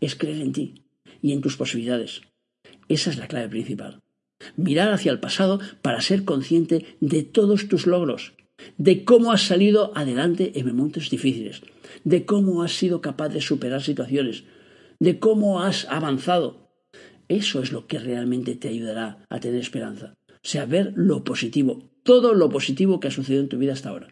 es 0.00 0.16
creer 0.16 0.40
en 0.40 0.52
ti 0.52 0.85
y 1.26 1.32
en 1.32 1.40
tus 1.40 1.56
posibilidades. 1.56 2.20
Esa 2.88 3.10
es 3.10 3.18
la 3.18 3.26
clave 3.26 3.48
principal. 3.48 4.00
Mirar 4.54 4.92
hacia 4.92 5.10
el 5.10 5.18
pasado 5.18 5.58
para 5.82 6.00
ser 6.00 6.24
consciente 6.24 6.86
de 7.00 7.24
todos 7.24 7.66
tus 7.66 7.88
logros, 7.88 8.34
de 8.78 9.04
cómo 9.04 9.32
has 9.32 9.42
salido 9.42 9.90
adelante 9.96 10.52
en 10.54 10.68
momentos 10.68 11.10
difíciles, 11.10 11.62
de 12.04 12.24
cómo 12.24 12.62
has 12.62 12.76
sido 12.76 13.00
capaz 13.00 13.30
de 13.30 13.40
superar 13.40 13.82
situaciones, 13.82 14.44
de 15.00 15.18
cómo 15.18 15.62
has 15.62 15.86
avanzado. 15.86 16.70
Eso 17.26 17.60
es 17.60 17.72
lo 17.72 17.88
que 17.88 17.98
realmente 17.98 18.54
te 18.54 18.68
ayudará 18.68 19.26
a 19.28 19.40
tener 19.40 19.60
esperanza. 19.60 20.14
O 20.30 20.48
sea, 20.48 20.64
ver 20.64 20.92
lo 20.94 21.24
positivo, 21.24 21.90
todo 22.04 22.34
lo 22.34 22.50
positivo 22.50 23.00
que 23.00 23.08
ha 23.08 23.10
sucedido 23.10 23.42
en 23.42 23.48
tu 23.48 23.58
vida 23.58 23.72
hasta 23.72 23.88
ahora. 23.88 24.10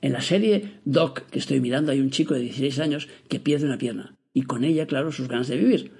En 0.00 0.12
la 0.12 0.22
serie 0.22 0.80
Doc 0.84 1.20
que 1.30 1.38
estoy 1.38 1.60
mirando 1.60 1.92
hay 1.92 2.00
un 2.00 2.10
chico 2.10 2.34
de 2.34 2.40
16 2.40 2.80
años 2.80 3.08
que 3.28 3.38
pierde 3.38 3.66
una 3.66 3.78
pierna 3.78 4.16
y 4.36 4.42
con 4.42 4.64
ella, 4.64 4.86
claro, 4.86 5.12
sus 5.12 5.28
ganas 5.28 5.48
de 5.48 5.56
vivir. 5.56 5.92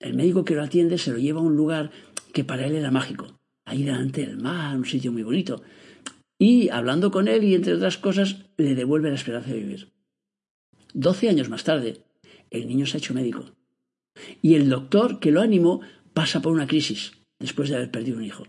El 0.00 0.14
médico 0.14 0.42
que 0.46 0.54
lo 0.54 0.62
atiende 0.62 0.96
se 0.96 1.10
lo 1.12 1.18
lleva 1.18 1.40
a 1.40 1.42
un 1.42 1.54
lugar 1.54 1.90
que 2.32 2.42
para 2.42 2.66
él 2.66 2.74
era 2.74 2.90
mágico, 2.90 3.38
ahí 3.66 3.82
delante 3.82 4.24
del 4.24 4.38
mar, 4.38 4.74
un 4.74 4.86
sitio 4.86 5.12
muy 5.12 5.22
bonito. 5.22 5.60
Y 6.38 6.70
hablando 6.70 7.10
con 7.10 7.28
él 7.28 7.44
y 7.44 7.54
entre 7.54 7.74
otras 7.74 7.98
cosas, 7.98 8.46
le 8.56 8.74
devuelve 8.74 9.10
la 9.10 9.16
esperanza 9.16 9.50
de 9.50 9.58
vivir. 9.58 9.92
Doce 10.94 11.28
años 11.28 11.50
más 11.50 11.62
tarde, 11.64 11.98
el 12.48 12.68
niño 12.68 12.86
se 12.86 12.96
ha 12.96 13.00
hecho 13.00 13.12
médico. 13.12 13.54
Y 14.40 14.54
el 14.54 14.70
doctor 14.70 15.20
que 15.20 15.30
lo 15.30 15.42
animó 15.42 15.82
pasa 16.14 16.40
por 16.40 16.54
una 16.54 16.66
crisis 16.66 17.12
después 17.38 17.68
de 17.68 17.76
haber 17.76 17.90
perdido 17.90 18.16
un 18.16 18.24
hijo. 18.24 18.44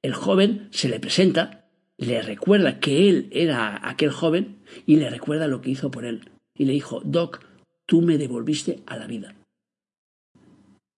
El 0.00 0.14
joven 0.14 0.68
se 0.70 0.88
le 0.88 1.00
presenta, 1.00 1.68
le 1.96 2.22
recuerda 2.22 2.78
que 2.78 3.08
él 3.08 3.30
era 3.32 3.80
aquel 3.82 4.10
joven 4.10 4.60
y 4.86 4.94
le 4.94 5.10
recuerda 5.10 5.48
lo 5.48 5.60
que 5.60 5.70
hizo 5.70 5.90
por 5.90 6.04
él. 6.04 6.30
Y 6.54 6.66
le 6.66 6.72
dijo, 6.72 7.02
Doc, 7.04 7.47
tú 7.88 8.02
me 8.02 8.18
devolviste 8.18 8.80
a 8.86 8.96
la 8.96 9.06
vida. 9.06 9.34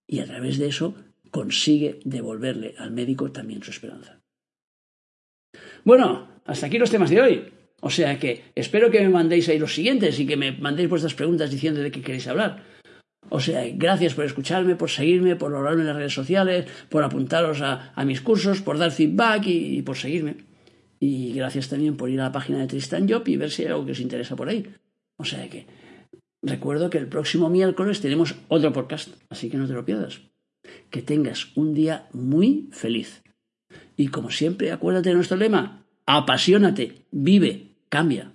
Y 0.09 0.18
a 0.18 0.26
través 0.26 0.59
de 0.59 0.66
eso 0.66 0.94
consigue 1.31 2.00
devolverle 2.05 2.74
al 2.79 2.90
médico 2.90 3.31
también 3.31 3.62
su 3.62 3.70
esperanza. 3.70 4.20
Bueno, 5.85 6.29
hasta 6.44 6.66
aquí 6.66 6.79
los 6.79 6.90
temas 6.90 7.11
de 7.11 7.22
hoy. 7.22 7.53
O 7.81 7.90
sea 7.90 8.18
que 8.18 8.42
espero 8.57 8.90
que 8.90 9.00
me 9.00 9.09
mandéis 9.09 9.48
ahí 9.48 9.59
los 9.59 9.74
siguientes 9.74 10.18
y 10.18 10.26
que 10.26 10.37
me 10.37 10.53
mandéis 10.53 10.90
vuestras 10.90 11.14
preguntas 11.14 11.50
diciendo 11.50 11.81
de 11.81 11.92
qué 11.92 12.03
queréis 12.03 12.26
hablar. 12.26 12.64
O 13.29 13.38
sea, 13.38 13.62
gracias 13.72 14.14
por 14.14 14.24
escucharme, 14.24 14.74
por 14.74 14.90
seguirme, 14.90 15.37
por 15.37 15.55
hablarme 15.55 15.83
en 15.83 15.87
las 15.87 15.96
redes 15.96 16.12
sociales, 16.12 16.66
por 16.88 17.05
apuntaros 17.05 17.61
a, 17.62 17.92
mis 18.05 18.20
cursos, 18.20 18.61
por 18.61 18.79
dar 18.79 18.90
feedback 18.90 19.46
y, 19.46 19.83
por 19.83 19.96
seguirme. 19.96 20.37
Y 20.98 21.33
gracias 21.35 21.68
también 21.68 21.96
por 21.96 22.11
ir 22.11 22.20
a 22.20 22.24
la 22.24 22.33
página 22.33 22.59
de 22.59 22.66
Tristan 22.66 23.09
Job 23.09 23.22
y 23.29 23.37
ver 23.37 23.50
si 23.50 23.62
hay 23.62 23.68
algo 23.68 23.87
que 23.87 23.92
os 23.92 24.00
interesa 24.00 24.35
por 24.35 24.48
ahí. 24.48 24.66
O 25.16 25.24
sea 25.24 25.48
que 25.48 25.66
recuerdo 26.42 26.90
que 26.90 26.98
el 26.98 27.09
próximo 27.09 27.50
miércoles 27.50 28.00
tenemos 28.00 28.35
otro 28.48 28.72
podcast, 28.72 29.11
así 29.29 29.50
que 29.50 29.57
no 29.57 29.66
te 29.66 29.74
lo 29.74 29.85
pierdas. 29.85 30.20
Que 30.90 31.03
tengas 31.03 31.57
un 31.57 31.74
día 31.74 32.09
muy 32.12 32.68
feliz. 32.72 33.22
Y 33.96 34.09
como 34.09 34.31
siempre, 34.31 34.72
acuérdate 34.72 35.11
de 35.11 35.14
nuestro 35.14 35.37
lema, 35.37 35.85
apasionate, 36.07 37.07
vive, 37.11 37.76
cambia. 37.88 38.33